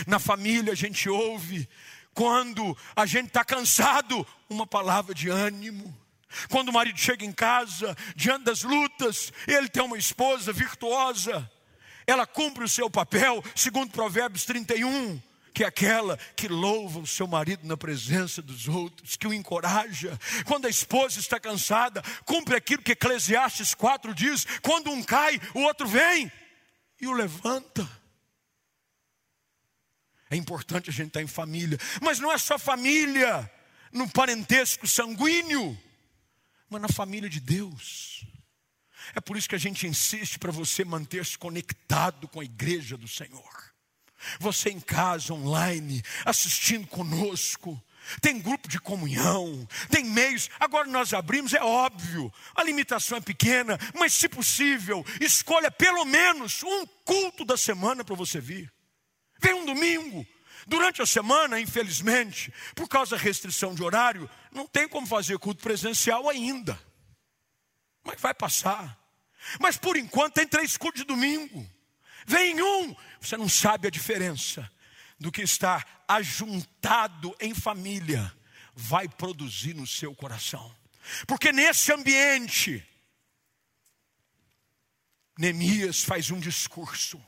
Na 0.08 0.20
família 0.20 0.74
a 0.74 0.76
gente 0.76 1.10
ouve, 1.10 1.68
quando 2.14 2.76
a 2.96 3.06
gente 3.06 3.28
está 3.28 3.44
cansado, 3.44 4.26
uma 4.50 4.66
palavra 4.66 5.14
de 5.14 5.30
ânimo. 5.30 5.96
Quando 6.50 6.70
o 6.70 6.74
marido 6.74 7.00
chega 7.00 7.26
em 7.26 7.32
casa, 7.32 7.96
diante 8.16 8.46
das 8.46 8.64
lutas, 8.64 9.32
ele 9.48 9.70
tem 9.70 9.84
uma 9.84 9.98
esposa 9.98 10.52
virtuosa, 10.52 11.50
ela 12.06 12.26
cumpre 12.26 12.64
o 12.64 12.70
seu 12.70 12.90
papel, 12.90 13.44
segundo 13.56 13.92
Provérbios 13.92 14.46
31, 14.46 15.22
que 15.56 15.64
é 15.64 15.68
aquela 15.68 16.18
que 16.36 16.50
louva 16.50 17.00
o 17.00 17.08
seu 17.08 17.26
marido 17.26 17.66
na 17.66 17.78
presença 17.78 18.42
dos 18.42 18.68
outros, 18.68 19.16
que 19.16 19.26
o 19.26 19.34
encoraja. 19.34 20.20
Quando 20.46 20.66
a 20.66 20.70
esposa 20.70 21.18
está 21.18 21.40
cansada, 21.40 22.04
cumpre 22.26 22.58
aquilo 22.58 22.84
que 22.84 22.92
Eclesiastes 22.92 23.74
4 23.74 24.14
diz: 24.14 24.46
quando 24.62 24.92
um 24.92 25.02
cai, 25.02 25.40
o 25.54 25.62
outro 25.62 25.88
vem 25.88 26.30
e 27.00 27.08
o 27.08 27.14
levanta. 27.14 27.90
É 30.30 30.36
importante 30.36 30.90
a 30.90 30.94
gente 30.94 31.08
estar 31.08 31.22
em 31.22 31.28
família, 31.28 31.80
mas 32.02 32.20
não 32.20 32.32
é 32.32 32.38
só 32.38 32.60
família, 32.60 33.50
no 33.94 34.10
parentesco 34.10 34.86
sanguíneo, 34.86 35.78
mas 36.70 36.82
na 36.82 36.90
família 36.90 37.30
de 37.30 37.40
Deus. 37.40 38.26
É 39.14 39.22
por 39.22 39.38
isso 39.38 39.48
que 39.48 39.56
a 39.56 39.60
gente 39.60 39.88
insiste 39.88 40.38
para 40.38 40.52
você 40.52 40.84
manter-se 40.84 41.38
conectado 41.38 42.28
com 42.28 42.42
a 42.42 42.44
igreja 42.44 42.98
do 42.98 43.08
Senhor. 43.08 43.75
Você 44.40 44.70
em 44.70 44.80
casa, 44.80 45.34
online, 45.34 46.02
assistindo 46.26 46.88
conosco, 46.88 47.82
tem 48.22 48.40
grupo 48.40 48.68
de 48.68 48.80
comunhão, 48.80 49.68
tem 49.90 50.06
meios. 50.06 50.50
Agora 50.60 50.88
nós 50.88 51.14
abrimos, 51.14 51.54
é 51.54 51.62
óbvio, 51.62 52.32
a 52.56 52.64
limitação 52.64 53.18
é 53.18 53.22
pequena, 53.22 53.80
mas 53.94 54.14
se 54.14 54.30
possível, 54.30 55.06
escolha 55.20 55.72
pelo 55.72 56.06
menos 56.06 56.64
um 56.64 56.86
culto 57.04 57.44
da 57.44 57.58
semana 57.58 58.04
para 58.04 58.16
você 58.16 58.40
vir. 58.40 58.72
Vem 59.40 59.54
um 59.54 59.66
domingo. 59.66 60.26
Durante 60.68 61.00
a 61.02 61.06
semana, 61.06 61.60
infelizmente, 61.60 62.52
por 62.74 62.88
causa 62.88 63.16
da 63.16 63.22
restrição 63.22 63.76
de 63.76 63.84
horário, 63.84 64.28
não 64.52 64.66
tem 64.66 64.88
como 64.88 65.06
fazer 65.06 65.38
culto 65.38 65.62
presencial 65.62 66.28
ainda. 66.28 66.80
Mas 68.04 68.20
vai 68.20 68.34
passar. 68.34 68.98
Mas 69.60 69.78
por 69.78 69.96
enquanto 69.96 70.34
tem 70.34 70.48
três 70.48 70.76
cultos 70.76 71.02
de 71.02 71.08
domingo. 71.08 71.70
Vem 72.26 72.62
um, 72.62 72.96
você 73.20 73.38
não 73.38 73.48
sabe 73.48 73.88
a 73.88 73.92
diferença 73.92 74.70
do 75.20 75.32
que 75.32 75.42
estar 75.42 76.06
ajuntado 76.08 77.36
em 77.40 77.54
família 77.54 78.34
vai 78.76 79.08
produzir 79.08 79.74
no 79.74 79.88
seu 79.88 80.14
coração. 80.14 80.76
Porque 81.26 81.52
nesse 81.52 81.94
ambiente, 81.94 82.86
Neemias 85.38 86.04
faz 86.04 86.30
um 86.32 86.40
discurso 86.40 87.24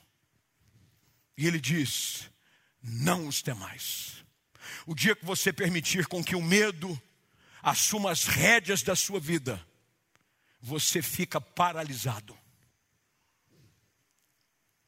e 1.37 1.47
ele 1.47 1.59
diz: 1.59 2.29
Não 2.81 3.27
os 3.27 3.41
temais. 3.41 4.25
O 4.85 4.93
dia 4.93 5.15
que 5.15 5.25
você 5.25 5.53
permitir 5.53 6.07
com 6.07 6.23
que 6.23 6.35
o 6.35 6.41
medo 6.41 7.01
assuma 7.61 8.11
as 8.11 8.25
rédeas 8.25 8.81
da 8.81 8.95
sua 8.95 9.19
vida, 9.19 9.65
você 10.59 11.01
fica 11.01 11.39
paralisado. 11.39 12.37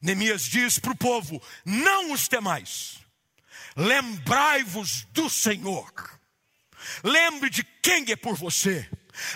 Neemias 0.00 0.42
diz 0.42 0.78
para 0.78 0.92
o 0.92 0.96
povo: 0.96 1.42
Não 1.64 2.12
os 2.12 2.28
temais, 2.28 2.98
lembrai-vos 3.76 5.04
do 5.12 5.28
Senhor. 5.28 5.92
Lembre 7.04 7.50
de 7.50 7.62
quem 7.62 8.04
é 8.10 8.16
por 8.16 8.34
você. 8.34 8.88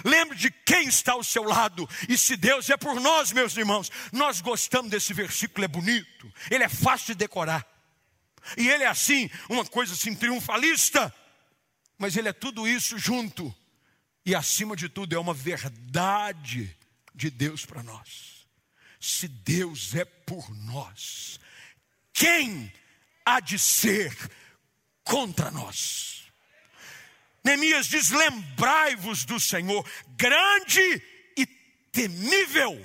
Lembre 0.04 0.36
de 0.36 0.50
quem 0.50 0.88
está 0.88 1.12
ao 1.12 1.22
seu 1.22 1.42
lado. 1.42 1.88
E 2.08 2.16
se 2.16 2.36
Deus 2.36 2.70
é 2.70 2.76
por 2.76 3.00
nós, 3.00 3.32
meus 3.32 3.56
irmãos, 3.56 3.90
nós 4.12 4.40
gostamos 4.40 4.90
desse 4.90 5.12
versículo, 5.12 5.64
é 5.64 5.68
bonito, 5.68 6.32
ele 6.50 6.64
é 6.64 6.68
fácil 6.68 7.08
de 7.08 7.18
decorar. 7.18 7.66
E 8.56 8.68
ele 8.68 8.84
é 8.84 8.88
assim, 8.88 9.30
uma 9.48 9.64
coisa 9.64 9.94
assim 9.94 10.14
triunfalista, 10.14 11.14
mas 11.98 12.16
ele 12.16 12.28
é 12.28 12.32
tudo 12.32 12.68
isso 12.68 12.98
junto. 12.98 13.54
E 14.24 14.34
acima 14.34 14.74
de 14.74 14.88
tudo, 14.88 15.14
é 15.14 15.18
uma 15.18 15.34
verdade 15.34 16.74
de 17.14 17.30
Deus 17.30 17.64
para 17.66 17.82
nós. 17.82 18.33
Se 19.04 19.28
Deus 19.28 19.94
é 19.94 20.06
por 20.06 20.48
nós, 20.64 21.38
quem 22.10 22.72
há 23.22 23.38
de 23.38 23.58
ser 23.58 24.16
contra 25.04 25.50
nós? 25.50 26.22
Neemias 27.44 27.84
diz: 27.84 28.08
lembrai-vos 28.08 29.26
do 29.26 29.38
Senhor, 29.38 29.86
grande 30.16 31.02
e 31.36 31.44
temível. 31.92 32.82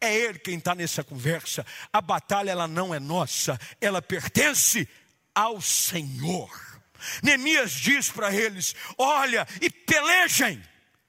É 0.00 0.14
Ele 0.14 0.38
quem 0.38 0.58
está 0.58 0.76
nessa 0.76 1.02
conversa. 1.02 1.66
A 1.92 2.00
batalha 2.00 2.52
ela 2.52 2.68
não 2.68 2.94
é 2.94 3.00
nossa, 3.00 3.58
ela 3.80 4.00
pertence 4.00 4.88
ao 5.34 5.60
Senhor. 5.60 6.80
Neemias 7.20 7.72
diz 7.72 8.08
para 8.08 8.32
eles: 8.32 8.76
olha 8.96 9.44
e 9.60 9.68
pelejem, 9.68 10.62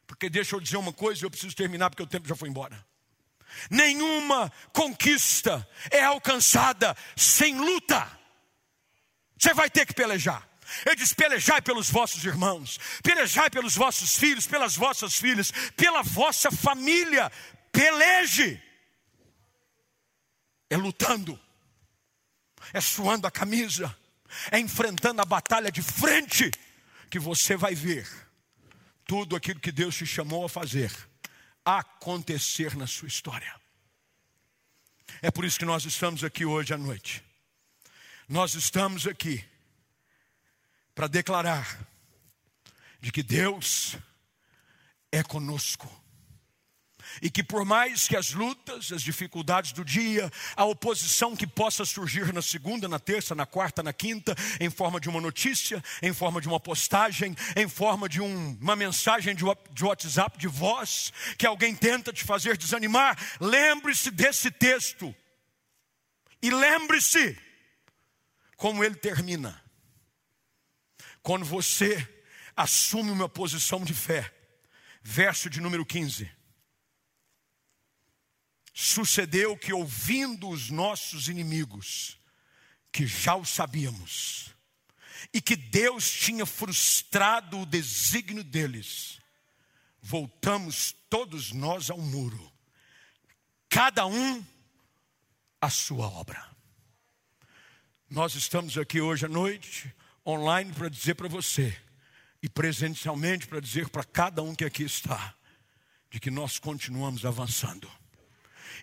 porque 0.07 0.27
deixa 0.27 0.55
eu 0.55 0.59
dizer 0.59 0.77
uma 0.77 0.91
coisa, 0.91 1.23
eu 1.23 1.29
preciso 1.29 1.55
terminar 1.55 1.91
porque 1.91 2.01
o 2.01 2.07
tempo 2.07 2.27
já 2.27 2.35
foi 2.35 2.49
embora. 2.49 2.83
Nenhuma 3.69 4.51
conquista 4.71 5.67
é 5.91 6.03
alcançada 6.03 6.95
sem 7.15 7.57
luta. 7.57 8.19
Você 9.37 9.53
vai 9.53 9.69
ter 9.69 9.85
que 9.85 9.93
pelejar. 9.93 10.47
Ele 10.85 10.95
diz: 10.95 11.13
pelejai 11.13 11.61
pelos 11.61 11.89
vossos 11.89 12.23
irmãos, 12.23 12.79
pelejai 13.03 13.49
pelos 13.49 13.75
vossos 13.75 14.15
filhos, 14.17 14.47
pelas 14.47 14.75
vossas 14.75 15.15
filhas, 15.15 15.51
pela 15.75 16.01
vossa 16.01 16.51
família. 16.51 17.31
Peleje. 17.71 18.61
É 20.69 20.77
lutando, 20.77 21.39
é 22.73 22.81
suando 22.81 23.27
a 23.27 23.31
camisa, 23.31 23.95
é 24.49 24.57
enfrentando 24.57 25.21
a 25.21 25.25
batalha 25.25 25.71
de 25.71 25.83
frente, 25.83 26.49
que 27.09 27.19
você 27.19 27.55
vai 27.55 27.75
ver 27.75 28.07
tudo 29.05 29.35
aquilo 29.35 29.59
que 29.59 29.71
Deus 29.71 29.95
te 29.95 30.05
chamou 30.05 30.45
a 30.45 30.49
fazer 30.49 30.91
acontecer 31.65 32.75
na 32.75 32.87
sua 32.87 33.07
história. 33.07 33.53
É 35.21 35.31
por 35.31 35.45
isso 35.45 35.59
que 35.59 35.65
nós 35.65 35.85
estamos 35.85 36.23
aqui 36.23 36.45
hoje 36.45 36.73
à 36.73 36.77
noite. 36.77 37.23
Nós 38.27 38.55
estamos 38.55 39.07
aqui 39.07 39.43
para 40.95 41.07
declarar 41.07 41.79
de 42.99 43.11
que 43.11 43.23
Deus 43.23 43.97
é 45.11 45.23
conosco 45.23 46.02
e 47.21 47.29
que 47.29 47.43
por 47.43 47.65
mais 47.65 48.07
que 48.07 48.15
as 48.15 48.31
lutas, 48.31 48.91
as 48.91 49.01
dificuldades 49.01 49.71
do 49.71 49.83
dia, 49.83 50.31
a 50.55 50.65
oposição 50.65 51.35
que 51.35 51.45
possa 51.45 51.85
surgir 51.85 52.33
na 52.33 52.41
segunda, 52.41 52.87
na 52.87 52.99
terça, 52.99 53.35
na 53.35 53.45
quarta, 53.45 53.83
na 53.83 53.93
quinta, 53.93 54.35
em 54.59 54.69
forma 54.69 54.99
de 54.99 55.09
uma 55.09 55.21
notícia, 55.21 55.83
em 56.01 56.13
forma 56.13 56.41
de 56.41 56.47
uma 56.47 56.59
postagem, 56.59 57.35
em 57.55 57.67
forma 57.67 58.07
de 58.09 58.21
um, 58.21 58.57
uma 58.59 58.75
mensagem 58.75 59.35
de, 59.35 59.43
WhatsApp 59.45 60.37
de 60.37 60.47
voz, 60.47 61.11
que 61.37 61.45
alguém 61.45 61.75
tenta 61.75 62.11
te 62.11 62.23
fazer 62.23 62.57
desanimar, 62.57 63.17
lembre-se 63.39 64.11
desse 64.11 64.49
texto. 64.51 65.13
E 66.41 66.49
lembre-se 66.49 67.37
como 68.57 68.83
ele 68.83 68.95
termina. 68.95 69.61
Quando 71.21 71.45
você 71.45 72.05
assume 72.55 73.11
uma 73.11 73.29
posição 73.29 73.83
de 73.83 73.93
fé, 73.93 74.29
verso 75.01 75.49
de 75.49 75.61
número 75.61 75.85
15 75.85 76.42
Sucedeu 78.73 79.55
que, 79.55 79.71
ouvindo 79.71 80.49
os 80.49 80.71
nossos 80.71 81.27
inimigos, 81.27 82.17
que 82.91 83.05
já 83.05 83.35
o 83.35 83.45
sabíamos, 83.45 84.49
e 85.31 85.39
que 85.39 85.55
Deus 85.55 86.09
tinha 86.09 86.43
frustrado 86.43 87.59
o 87.59 87.65
desígnio 87.67 88.43
deles, 88.43 89.19
voltamos 90.01 90.95
todos 91.07 91.51
nós 91.51 91.91
ao 91.91 91.99
muro, 91.99 92.51
cada 93.69 94.07
um 94.07 94.43
a 95.61 95.69
sua 95.69 96.07
obra. 96.07 96.43
Nós 98.09 98.33
estamos 98.33 98.75
aqui 98.77 98.99
hoje 98.99 99.27
à 99.27 99.29
noite, 99.29 99.93
online, 100.25 100.73
para 100.73 100.89
dizer 100.89 101.13
para 101.13 101.27
você, 101.27 101.79
e 102.41 102.49
presencialmente 102.49 103.45
para 103.47 103.59
dizer 103.59 103.87
para 103.89 104.03
cada 104.03 104.41
um 104.41 104.55
que 104.55 104.65
aqui 104.65 104.83
está, 104.83 105.35
de 106.09 106.19
que 106.19 106.31
nós 106.31 106.57
continuamos 106.57 107.23
avançando 107.23 107.89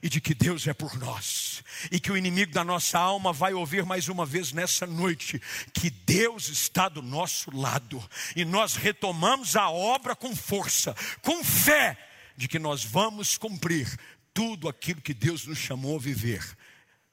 e 0.02 0.08
de 0.08 0.20
que 0.20 0.34
Deus 0.34 0.66
é 0.66 0.72
por 0.72 0.98
nós, 0.98 1.62
e 1.90 2.00
que 2.00 2.10
o 2.10 2.16
inimigo 2.16 2.52
da 2.52 2.64
nossa 2.64 2.98
alma 2.98 3.32
vai 3.32 3.52
ouvir 3.52 3.84
mais 3.84 4.08
uma 4.08 4.24
vez 4.24 4.52
nessa 4.52 4.86
noite 4.86 5.40
que 5.74 5.90
Deus 5.90 6.48
está 6.48 6.88
do 6.88 7.02
nosso 7.02 7.54
lado, 7.54 8.02
e 8.34 8.44
nós 8.44 8.76
retomamos 8.76 9.56
a 9.56 9.68
obra 9.68 10.16
com 10.16 10.34
força, 10.34 10.94
com 11.20 11.44
fé, 11.44 11.98
de 12.36 12.48
que 12.48 12.58
nós 12.58 12.82
vamos 12.82 13.36
cumprir 13.36 13.94
tudo 14.32 14.68
aquilo 14.68 15.02
que 15.02 15.12
Deus 15.12 15.46
nos 15.46 15.58
chamou 15.58 15.96
a 15.96 16.00
viver, 16.00 16.42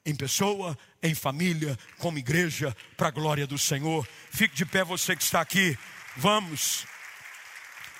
em 0.06 0.14
pessoa, 0.14 0.78
em 1.02 1.14
família, 1.14 1.78
como 1.98 2.18
igreja, 2.18 2.74
para 2.96 3.08
a 3.08 3.10
glória 3.10 3.46
do 3.46 3.58
Senhor. 3.58 4.08
Fique 4.30 4.56
de 4.56 4.64
pé, 4.64 4.82
você 4.82 5.14
que 5.14 5.22
está 5.22 5.42
aqui, 5.42 5.76
vamos, 6.16 6.86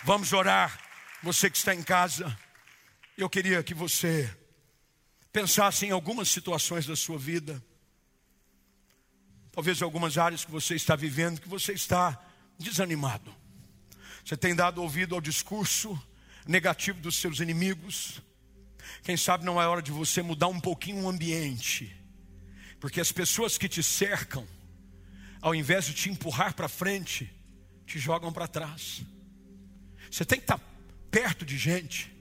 vamos 0.04 0.32
orar, 0.32 0.80
você 1.22 1.50
que 1.50 1.58
está 1.58 1.74
em 1.74 1.82
casa. 1.82 2.34
Eu 3.16 3.28
queria 3.28 3.62
que 3.62 3.74
você 3.74 4.34
pensasse 5.32 5.86
em 5.86 5.90
algumas 5.90 6.28
situações 6.28 6.86
da 6.86 6.96
sua 6.96 7.18
vida, 7.18 7.62
talvez 9.52 9.82
algumas 9.82 10.16
áreas 10.16 10.44
que 10.44 10.50
você 10.50 10.74
está 10.74 10.96
vivendo, 10.96 11.40
que 11.40 11.48
você 11.48 11.72
está 11.72 12.18
desanimado. 12.58 13.34
Você 14.24 14.36
tem 14.36 14.54
dado 14.54 14.82
ouvido 14.82 15.14
ao 15.14 15.20
discurso 15.20 16.00
negativo 16.46 17.00
dos 17.00 17.16
seus 17.16 17.40
inimigos. 17.40 18.20
Quem 19.02 19.16
sabe 19.16 19.44
não 19.44 19.60
é 19.60 19.66
hora 19.66 19.82
de 19.82 19.90
você 19.90 20.22
mudar 20.22 20.48
um 20.48 20.60
pouquinho 20.60 21.04
o 21.04 21.08
ambiente, 21.08 21.94
porque 22.80 23.00
as 23.00 23.12
pessoas 23.12 23.58
que 23.58 23.68
te 23.68 23.82
cercam, 23.82 24.46
ao 25.40 25.54
invés 25.54 25.86
de 25.86 25.94
te 25.94 26.10
empurrar 26.10 26.54
para 26.54 26.68
frente, 26.68 27.30
te 27.86 27.98
jogam 27.98 28.32
para 28.32 28.48
trás. 28.48 29.02
Você 30.10 30.24
tem 30.24 30.38
que 30.38 30.44
estar 30.44 30.60
perto 31.10 31.44
de 31.44 31.56
gente 31.56 32.12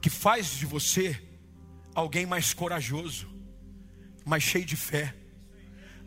que 0.00 0.10
faz 0.10 0.58
de 0.58 0.66
você 0.66 1.20
alguém 1.94 2.26
mais 2.26 2.52
corajoso, 2.54 3.28
mais 4.24 4.42
cheio 4.42 4.64
de 4.64 4.76
fé, 4.76 5.14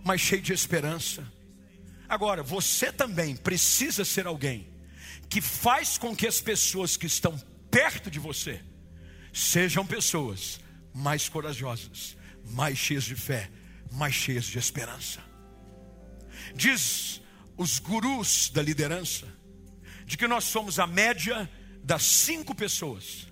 mais 0.04 0.22
cheio 0.22 0.42
de 0.42 0.54
esperança. 0.54 1.24
Agora, 2.08 2.44
você 2.44 2.92
também 2.92 3.36
precisa 3.36 4.06
ser 4.06 4.28
alguém 4.28 4.68
que 5.30 5.42
faz 5.42 5.98
com 5.98 6.16
que 6.16 6.28
as 6.28 6.40
pessoas 6.40 6.96
que 6.96 7.08
estão 7.08 7.38
perto 7.72 8.12
de 8.12 8.20
você 8.20 8.62
sejam 9.34 9.86
pessoas 9.86 10.60
mais 10.94 11.28
corajosas, 11.28 12.16
mais 12.52 12.78
cheias 12.78 13.04
de 13.04 13.16
fé, 13.16 13.50
mais 13.92 14.14
cheias 14.14 14.46
de 14.46 14.58
esperança. 14.58 15.20
Diz 16.56 17.22
os 17.58 17.80
gurus 17.80 18.50
da 18.50 18.62
liderança 18.62 19.28
de 20.06 20.18
que 20.18 20.28
nós 20.28 20.44
somos 20.44 20.78
a 20.80 20.86
média 20.86 21.50
das 21.84 22.04
cinco 22.04 22.54
pessoas 22.54 23.28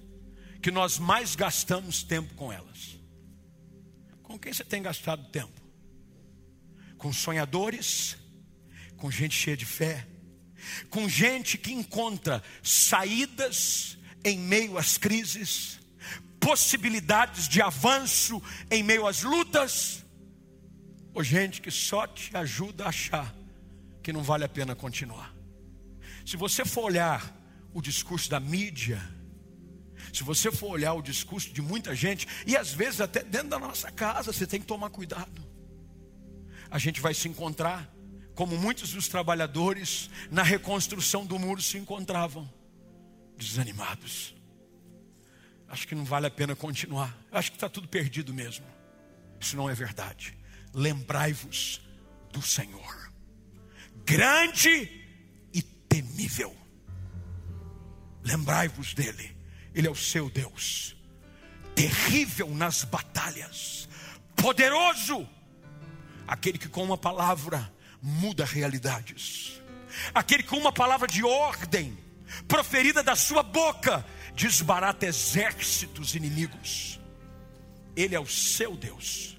que 0.63 0.71
nós 0.71 0.97
mais 0.97 1.35
gastamos 1.35 2.03
tempo 2.03 2.33
com 2.35 2.51
elas. 2.51 2.97
Com 4.23 4.39
quem 4.39 4.53
você 4.53 4.63
tem 4.63 4.81
gastado 4.81 5.29
tempo? 5.29 5.61
Com 6.97 7.11
sonhadores, 7.11 8.15
com 8.95 9.11
gente 9.11 9.35
cheia 9.35 9.57
de 9.57 9.65
fé, 9.65 10.07
com 10.89 11.09
gente 11.09 11.57
que 11.57 11.73
encontra 11.73 12.41
saídas 12.63 13.97
em 14.23 14.39
meio 14.39 14.77
às 14.77 14.97
crises, 14.97 15.81
possibilidades 16.39 17.49
de 17.49 17.61
avanço 17.61 18.41
em 18.71 18.81
meio 18.81 19.05
às 19.05 19.21
lutas, 19.21 20.05
ou 21.13 21.21
gente 21.21 21.61
que 21.61 21.69
só 21.69 22.07
te 22.07 22.35
ajuda 22.37 22.85
a 22.85 22.89
achar 22.89 23.35
que 24.01 24.13
não 24.13 24.23
vale 24.23 24.45
a 24.45 24.49
pena 24.49 24.73
continuar. 24.73 25.35
Se 26.25 26.37
você 26.37 26.63
for 26.63 26.85
olhar 26.85 27.37
o 27.73 27.81
discurso 27.81 28.29
da 28.29 28.39
mídia, 28.39 29.01
se 30.13 30.23
você 30.23 30.51
for 30.51 30.69
olhar 30.69 30.93
o 30.93 31.01
discurso 31.01 31.51
de 31.51 31.61
muita 31.61 31.95
gente, 31.95 32.27
e 32.45 32.55
às 32.55 32.71
vezes 32.71 33.01
até 33.01 33.23
dentro 33.23 33.49
da 33.49 33.59
nossa 33.59 33.91
casa, 33.91 34.31
você 34.31 34.45
tem 34.45 34.59
que 34.59 34.67
tomar 34.67 34.91
cuidado. 34.91 35.43
A 36.69 36.77
gente 36.77 37.01
vai 37.01 37.13
se 37.13 37.27
encontrar 37.27 37.91
como 38.35 38.57
muitos 38.57 38.93
dos 38.93 39.07
trabalhadores 39.07 40.09
na 40.29 40.43
reconstrução 40.43 41.25
do 41.25 41.37
muro 41.39 41.61
se 41.61 41.77
encontravam, 41.77 42.51
desanimados. 43.37 44.35
Acho 45.67 45.87
que 45.87 45.95
não 45.95 46.05
vale 46.05 46.27
a 46.27 46.31
pena 46.31 46.55
continuar. 46.55 47.17
Acho 47.31 47.51
que 47.51 47.57
está 47.57 47.67
tudo 47.67 47.87
perdido 47.87 48.33
mesmo. 48.33 48.65
Isso 49.39 49.57
não 49.57 49.67
é 49.69 49.73
verdade. 49.73 50.37
Lembrai-vos 50.73 51.81
do 52.31 52.41
Senhor, 52.41 53.11
grande 54.05 54.89
e 55.51 55.61
temível. 55.61 56.55
Lembrai-vos 58.23 58.93
dele, 58.93 59.35
ele 59.73 59.87
é 59.87 59.91
o 59.91 59.95
seu 59.95 60.29
Deus, 60.29 60.95
terrível 61.75 62.49
nas 62.49 62.83
batalhas, 62.83 63.89
poderoso, 64.35 65.27
aquele 66.27 66.57
que 66.57 66.69
com 66.69 66.83
uma 66.83 66.97
palavra 66.97 67.71
muda 68.01 68.45
realidades. 68.45 69.61
Aquele 70.13 70.43
com 70.43 70.57
uma 70.57 70.71
palavra 70.71 71.07
de 71.07 71.23
ordem, 71.23 71.97
proferida 72.47 73.03
da 73.03 73.15
sua 73.15 73.43
boca, 73.43 74.05
desbarata 74.35 75.05
exércitos 75.05 76.15
inimigos. 76.15 76.99
Ele 77.95 78.15
é 78.15 78.19
o 78.19 78.25
seu 78.25 78.75
Deus. 78.75 79.37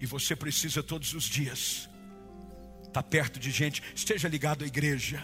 E 0.00 0.06
você 0.06 0.34
precisa 0.34 0.82
todos 0.82 1.12
os 1.12 1.24
dias 1.24 1.88
estar 2.86 3.02
perto 3.02 3.38
de 3.38 3.50
gente, 3.50 3.82
esteja 3.94 4.28
ligado 4.28 4.64
à 4.64 4.66
igreja. 4.66 5.22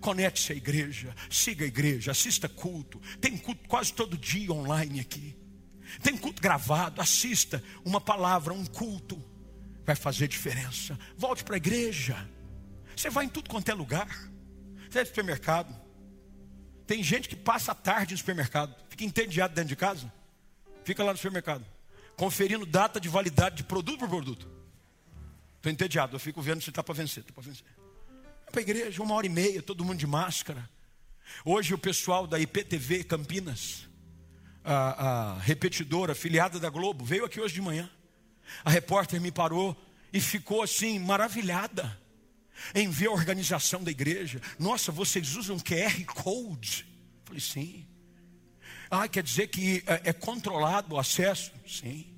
Conecte-se 0.00 0.52
à 0.52 0.56
igreja, 0.56 1.14
siga 1.28 1.64
a 1.64 1.68
igreja, 1.68 2.10
assista 2.10 2.48
culto. 2.48 3.00
Tem 3.20 3.36
culto 3.36 3.68
quase 3.68 3.92
todo 3.92 4.16
dia 4.16 4.52
online 4.52 5.00
aqui. 5.00 5.36
Tem 6.02 6.16
culto 6.16 6.40
gravado, 6.40 7.00
assista 7.00 7.62
uma 7.84 8.00
palavra, 8.00 8.52
um 8.52 8.64
culto 8.64 9.22
vai 9.84 9.96
fazer 9.96 10.28
diferença. 10.28 10.98
Volte 11.16 11.42
para 11.42 11.56
a 11.56 11.58
igreja. 11.58 12.28
Você 12.94 13.10
vai 13.10 13.24
em 13.24 13.28
tudo 13.28 13.50
quanto 13.50 13.68
é 13.68 13.74
lugar. 13.74 14.30
Você 14.88 14.98
é 14.98 15.02
no 15.02 15.08
supermercado. 15.08 15.80
Tem 16.86 17.02
gente 17.02 17.28
que 17.28 17.36
passa 17.36 17.72
a 17.72 17.74
tarde 17.74 18.14
no 18.14 18.18
supermercado, 18.18 18.74
fica 18.88 19.04
entediado 19.04 19.54
dentro 19.54 19.68
de 19.68 19.76
casa, 19.76 20.12
fica 20.84 21.04
lá 21.04 21.12
no 21.12 21.16
supermercado, 21.16 21.64
conferindo 22.16 22.66
data 22.66 23.00
de 23.00 23.08
validade 23.08 23.58
de 23.58 23.64
produto 23.64 24.00
por 24.00 24.08
produto. 24.08 24.50
Estou 25.56 25.70
entediado, 25.70 26.16
eu 26.16 26.20
fico 26.20 26.42
vendo 26.42 26.60
se 26.60 26.70
está 26.70 26.82
para 26.82 26.94
vencer. 26.94 27.22
Tá 27.22 27.32
para 27.32 27.44
vencer. 27.44 27.64
Para 28.50 28.60
a 28.60 28.62
igreja, 28.62 29.00
uma 29.00 29.14
hora 29.14 29.26
e 29.26 29.30
meia, 29.30 29.62
todo 29.62 29.84
mundo 29.84 29.98
de 29.98 30.08
máscara. 30.08 30.68
Hoje 31.44 31.72
o 31.72 31.78
pessoal 31.78 32.26
da 32.26 32.36
IPTV 32.36 33.04
Campinas, 33.04 33.88
a, 34.64 35.34
a 35.34 35.38
repetidora, 35.38 36.12
afiliada 36.12 36.58
da 36.58 36.68
Globo, 36.68 37.04
veio 37.04 37.24
aqui 37.24 37.40
hoje 37.40 37.54
de 37.54 37.62
manhã. 37.62 37.88
A 38.64 38.70
repórter 38.70 39.20
me 39.20 39.30
parou 39.30 39.76
e 40.12 40.20
ficou 40.20 40.62
assim, 40.62 40.98
maravilhada 40.98 41.96
em 42.74 42.90
ver 42.90 43.06
a 43.06 43.12
organização 43.12 43.84
da 43.84 43.90
igreja. 43.92 44.40
Nossa, 44.58 44.90
vocês 44.90 45.36
usam 45.36 45.56
QR 45.56 46.04
Code? 46.06 46.84
Falei, 47.24 47.40
sim. 47.40 47.86
Ah, 48.90 49.06
quer 49.06 49.22
dizer 49.22 49.46
que 49.46 49.84
é, 49.86 50.10
é 50.10 50.12
controlado 50.12 50.96
o 50.96 50.98
acesso? 50.98 51.52
Sim. 51.64 52.12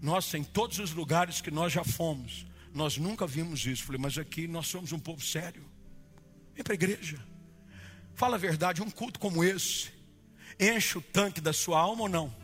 Nossa, 0.00 0.38
em 0.38 0.44
todos 0.44 0.78
os 0.78 0.92
lugares 0.92 1.42
que 1.42 1.50
nós 1.50 1.70
já 1.70 1.84
fomos, 1.84 2.46
nós 2.74 2.96
nunca 2.96 3.26
vimos 3.26 3.64
isso. 3.66 3.84
Falei, 3.84 4.00
mas 4.00 4.18
aqui 4.18 4.46
nós 4.46 4.66
somos 4.66 4.92
um 4.92 4.98
povo 4.98 5.24
sério. 5.24 5.64
Vem 6.54 6.62
para 6.62 6.72
a 6.72 6.74
igreja. 6.74 7.18
Fala 8.14 8.36
a 8.36 8.38
verdade, 8.38 8.82
um 8.82 8.90
culto 8.90 9.18
como 9.18 9.42
esse 9.42 10.00
enche 10.60 10.98
o 10.98 11.00
tanque 11.00 11.40
da 11.40 11.52
sua 11.52 11.80
alma 11.80 12.02
ou 12.02 12.08
não? 12.08 12.34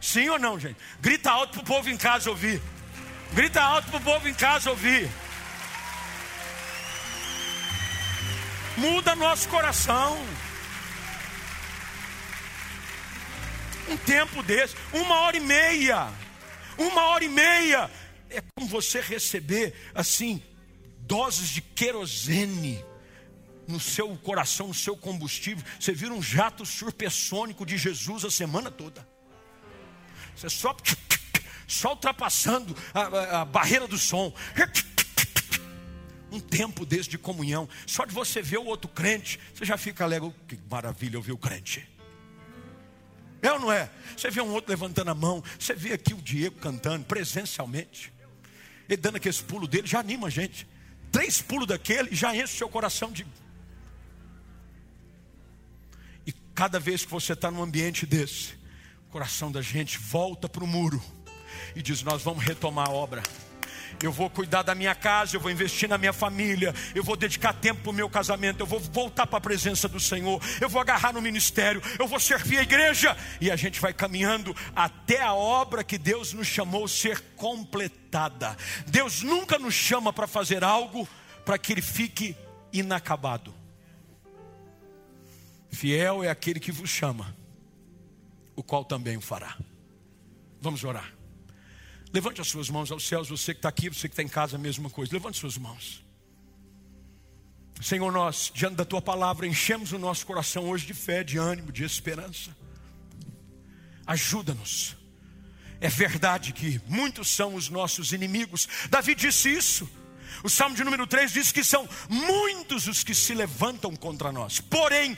Sim 0.00 0.28
ou 0.30 0.38
não, 0.38 0.58
gente? 0.58 0.76
Grita 1.00 1.30
alto 1.30 1.52
para 1.52 1.60
o 1.60 1.64
povo 1.64 1.90
em 1.90 1.96
casa 1.96 2.30
ouvir. 2.30 2.60
Grita 3.32 3.62
alto 3.62 3.88
para 3.88 3.98
o 3.98 4.02
povo 4.02 4.28
em 4.28 4.34
casa 4.34 4.70
ouvir. 4.70 5.08
Muda 8.76 9.14
nosso 9.14 9.48
coração. 9.48 10.18
Um 13.88 13.96
tempo 13.98 14.42
desse, 14.42 14.74
uma 14.92 15.20
hora 15.20 15.36
e 15.36 15.40
meia. 15.40 16.08
Uma 16.78 17.02
hora 17.08 17.24
e 17.24 17.28
meia. 17.28 17.90
É 18.36 18.42
como 18.54 18.68
você 18.68 19.00
receber 19.00 19.74
assim 19.94 20.42
doses 21.00 21.50
de 21.50 21.60
querosene 21.60 22.82
no 23.66 23.78
seu 23.78 24.16
coração, 24.16 24.68
no 24.68 24.74
seu 24.74 24.96
combustível. 24.96 25.64
Você 25.78 25.92
vira 25.92 26.12
um 26.12 26.22
jato 26.22 26.64
supersônico 26.64 27.64
de 27.64 27.76
Jesus 27.76 28.24
a 28.24 28.30
semana 28.30 28.70
toda. 28.70 29.06
Você 30.34 30.48
só, 30.48 30.76
só 31.66 31.90
ultrapassando 31.90 32.76
a, 32.94 33.00
a, 33.00 33.40
a 33.42 33.44
barreira 33.44 33.86
do 33.86 33.98
som. 33.98 34.32
Um 36.30 36.40
tempo 36.40 36.86
desse 36.86 37.10
de 37.10 37.18
comunhão. 37.18 37.68
Só 37.86 38.04
de 38.04 38.14
você 38.14 38.40
ver 38.40 38.58
o 38.58 38.64
outro 38.64 38.88
crente, 38.88 39.38
você 39.54 39.64
já 39.64 39.76
fica 39.76 40.04
alegre. 40.04 40.34
Que 40.48 40.58
maravilha 40.70 41.16
eu 41.16 41.22
ver 41.22 41.32
o 41.32 41.38
crente. 41.38 41.88
É 43.42 43.52
ou 43.52 43.58
não 43.58 43.72
é? 43.72 43.90
Você 44.16 44.30
vê 44.30 44.40
um 44.40 44.52
outro 44.52 44.70
levantando 44.70 45.10
a 45.10 45.14
mão. 45.14 45.42
Você 45.58 45.74
vê 45.74 45.92
aqui 45.92 46.14
o 46.14 46.22
Diego 46.22 46.58
cantando 46.58 47.04
presencialmente. 47.04 48.12
Ele 48.88 48.96
dando 49.00 49.16
aqueles 49.16 49.40
pulos 49.40 49.68
dele, 49.68 49.86
já 49.86 50.00
anima 50.00 50.26
a 50.26 50.30
gente. 50.30 50.66
Três 51.10 51.40
pulos 51.42 51.66
daquele 51.66 52.14
já 52.14 52.34
enche 52.34 52.54
o 52.54 52.58
seu 52.58 52.68
coração 52.68 53.12
de. 53.12 53.26
E 56.26 56.32
cada 56.54 56.80
vez 56.80 57.04
que 57.04 57.10
você 57.10 57.34
está 57.34 57.50
num 57.50 57.62
ambiente 57.62 58.06
desse, 58.06 58.54
coração 59.10 59.52
da 59.52 59.60
gente 59.60 59.98
volta 59.98 60.48
para 60.48 60.64
o 60.64 60.66
muro 60.66 61.02
e 61.76 61.82
diz: 61.82 62.02
Nós 62.02 62.22
vamos 62.22 62.42
retomar 62.42 62.88
a 62.88 62.92
obra. 62.92 63.22
Eu 64.02 64.12
vou 64.12 64.30
cuidar 64.30 64.62
da 64.62 64.74
minha 64.74 64.94
casa, 64.94 65.36
eu 65.36 65.40
vou 65.40 65.50
investir 65.50 65.88
na 65.88 65.98
minha 65.98 66.12
família, 66.12 66.74
eu 66.94 67.02
vou 67.02 67.16
dedicar 67.16 67.52
tempo 67.52 67.82
para 67.82 67.90
o 67.90 67.94
meu 67.94 68.08
casamento, 68.08 68.60
eu 68.60 68.66
vou 68.66 68.80
voltar 68.80 69.26
para 69.26 69.38
a 69.38 69.40
presença 69.40 69.88
do 69.88 69.98
Senhor, 69.98 70.40
eu 70.60 70.68
vou 70.68 70.80
agarrar 70.80 71.12
no 71.12 71.22
ministério, 71.22 71.82
eu 71.98 72.06
vou 72.06 72.20
servir 72.20 72.58
a 72.58 72.62
igreja, 72.62 73.16
e 73.40 73.50
a 73.50 73.56
gente 73.56 73.80
vai 73.80 73.92
caminhando 73.92 74.54
até 74.74 75.20
a 75.20 75.34
obra 75.34 75.84
que 75.84 75.98
Deus 75.98 76.32
nos 76.32 76.46
chamou 76.46 76.86
ser 76.86 77.20
completada. 77.36 78.56
Deus 78.86 79.22
nunca 79.22 79.58
nos 79.58 79.74
chama 79.74 80.12
para 80.12 80.26
fazer 80.26 80.62
algo 80.62 81.08
para 81.44 81.58
que 81.58 81.72
ele 81.72 81.82
fique 81.82 82.36
inacabado. 82.72 83.54
Fiel 85.70 86.22
é 86.22 86.28
aquele 86.28 86.60
que 86.60 86.70
vos 86.70 86.90
chama 86.90 87.34
o 88.54 88.62
qual 88.62 88.84
também 88.84 89.16
o 89.16 89.20
fará. 89.20 89.56
Vamos 90.60 90.84
orar. 90.84 91.12
Levante 92.12 92.40
as 92.40 92.48
suas 92.48 92.68
mãos 92.68 92.92
aos 92.92 93.06
céus, 93.06 93.28
você 93.28 93.54
que 93.54 93.58
está 93.58 93.68
aqui, 93.68 93.88
você 93.88 94.06
que 94.08 94.12
está 94.12 94.22
em 94.22 94.28
casa, 94.28 94.56
a 94.56 94.58
mesma 94.58 94.90
coisa. 94.90 95.12
Levante 95.12 95.38
suas 95.38 95.56
mãos. 95.56 96.04
Senhor, 97.80 98.12
nós, 98.12 98.52
diante 98.54 98.76
da 98.76 98.84
tua 98.84 99.00
palavra, 99.00 99.46
enchemos 99.46 99.92
o 99.92 99.98
nosso 99.98 100.26
coração 100.26 100.68
hoje 100.68 100.86
de 100.86 100.94
fé, 100.94 101.24
de 101.24 101.38
ânimo, 101.38 101.72
de 101.72 101.84
esperança. 101.84 102.54
Ajuda-nos. 104.06 104.96
É 105.80 105.88
verdade 105.88 106.52
que 106.52 106.80
muitos 106.86 107.28
são 107.28 107.54
os 107.54 107.68
nossos 107.68 108.12
inimigos. 108.12 108.68
Davi 108.88 109.14
disse 109.14 109.48
isso. 109.48 109.88
O 110.44 110.50
Salmo 110.50 110.76
de 110.76 110.84
número 110.84 111.06
3 111.06 111.32
diz 111.32 111.50
que 111.50 111.64
são 111.64 111.88
muitos 112.08 112.86
os 112.86 113.02
que 113.02 113.14
se 113.14 113.34
levantam 113.34 113.96
contra 113.96 114.30
nós. 114.30 114.60
Porém, 114.60 115.16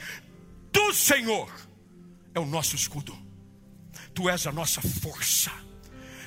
do 0.73 0.95
Senhor 0.95 1.53
é 2.35 2.41
o 2.41 2.47
nosso 2.47 2.77
escudo. 2.77 3.17
Tu 4.15 4.29
és 4.31 4.47
a 4.47 4.53
nossa 4.53 4.81
força. 4.81 5.64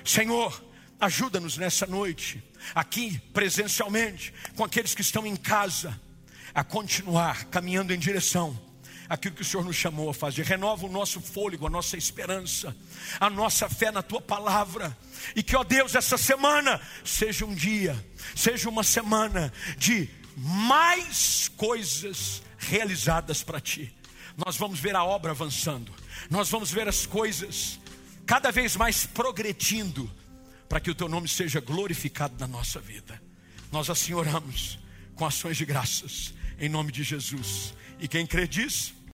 Senhor, 0.09 0.63
ajuda-nos 0.99 1.57
nessa 1.57 1.85
noite, 1.85 2.41
aqui 2.73 3.19
presencialmente, 3.33 4.33
com 4.55 4.63
aqueles 4.63 4.95
que 4.95 5.01
estão 5.01 5.25
em 5.27 5.35
casa, 5.35 5.99
a 6.53 6.63
continuar 6.63 7.45
caminhando 7.45 7.93
em 7.93 7.99
direção 7.99 8.57
aquilo 9.09 9.35
que 9.35 9.41
o 9.41 9.45
Senhor 9.45 9.63
nos 9.63 9.75
chamou 9.75 10.09
a 10.09 10.13
fazer. 10.13 10.45
Renova 10.45 10.85
o 10.85 10.91
nosso 10.91 11.21
fôlego, 11.21 11.67
a 11.67 11.69
nossa 11.69 11.97
esperança, 11.97 12.75
a 13.19 13.29
nossa 13.29 13.69
fé 13.69 13.91
na 13.91 14.01
tua 14.01 14.21
palavra. 14.21 14.97
E 15.35 15.43
que, 15.43 15.55
ó 15.55 15.63
Deus, 15.63 15.95
essa 15.95 16.17
semana 16.17 16.79
seja 17.03 17.45
um 17.45 17.53
dia, 17.53 17.95
seja 18.35 18.69
uma 18.69 18.83
semana 18.83 19.51
de 19.77 20.09
mais 20.35 21.49
coisas 21.55 22.41
realizadas 22.57 23.43
para 23.43 23.59
ti. 23.59 23.93
Nós 24.35 24.55
vamos 24.55 24.79
ver 24.79 24.95
a 24.95 25.03
obra 25.03 25.31
avançando, 25.31 25.91
nós 26.29 26.49
vamos 26.49 26.71
ver 26.71 26.87
as 26.87 27.05
coisas 27.05 27.79
cada 28.27 28.51
vez 28.51 28.75
mais 28.75 29.05
progredindo, 29.05 30.11
para 30.67 30.81
que 30.81 30.91
o 30.91 30.95
teu 30.95 31.07
nome 31.07 31.29
seja 31.29 31.61
glorificado 31.61 32.35
na 32.37 32.45
nossa 32.45 32.77
vida. 32.77 33.19
Nós 33.71 33.89
assim 33.89 34.13
oramos 34.13 34.77
com 35.15 35.25
ações 35.25 35.55
de 35.55 35.65
graças, 35.65 36.33
em 36.59 36.67
nome 36.67 36.91
de 36.91 37.03
Jesus. 37.03 37.73
E 37.99 38.07
quem 38.07 38.27
crê 38.27 38.45
diz, 38.45 38.93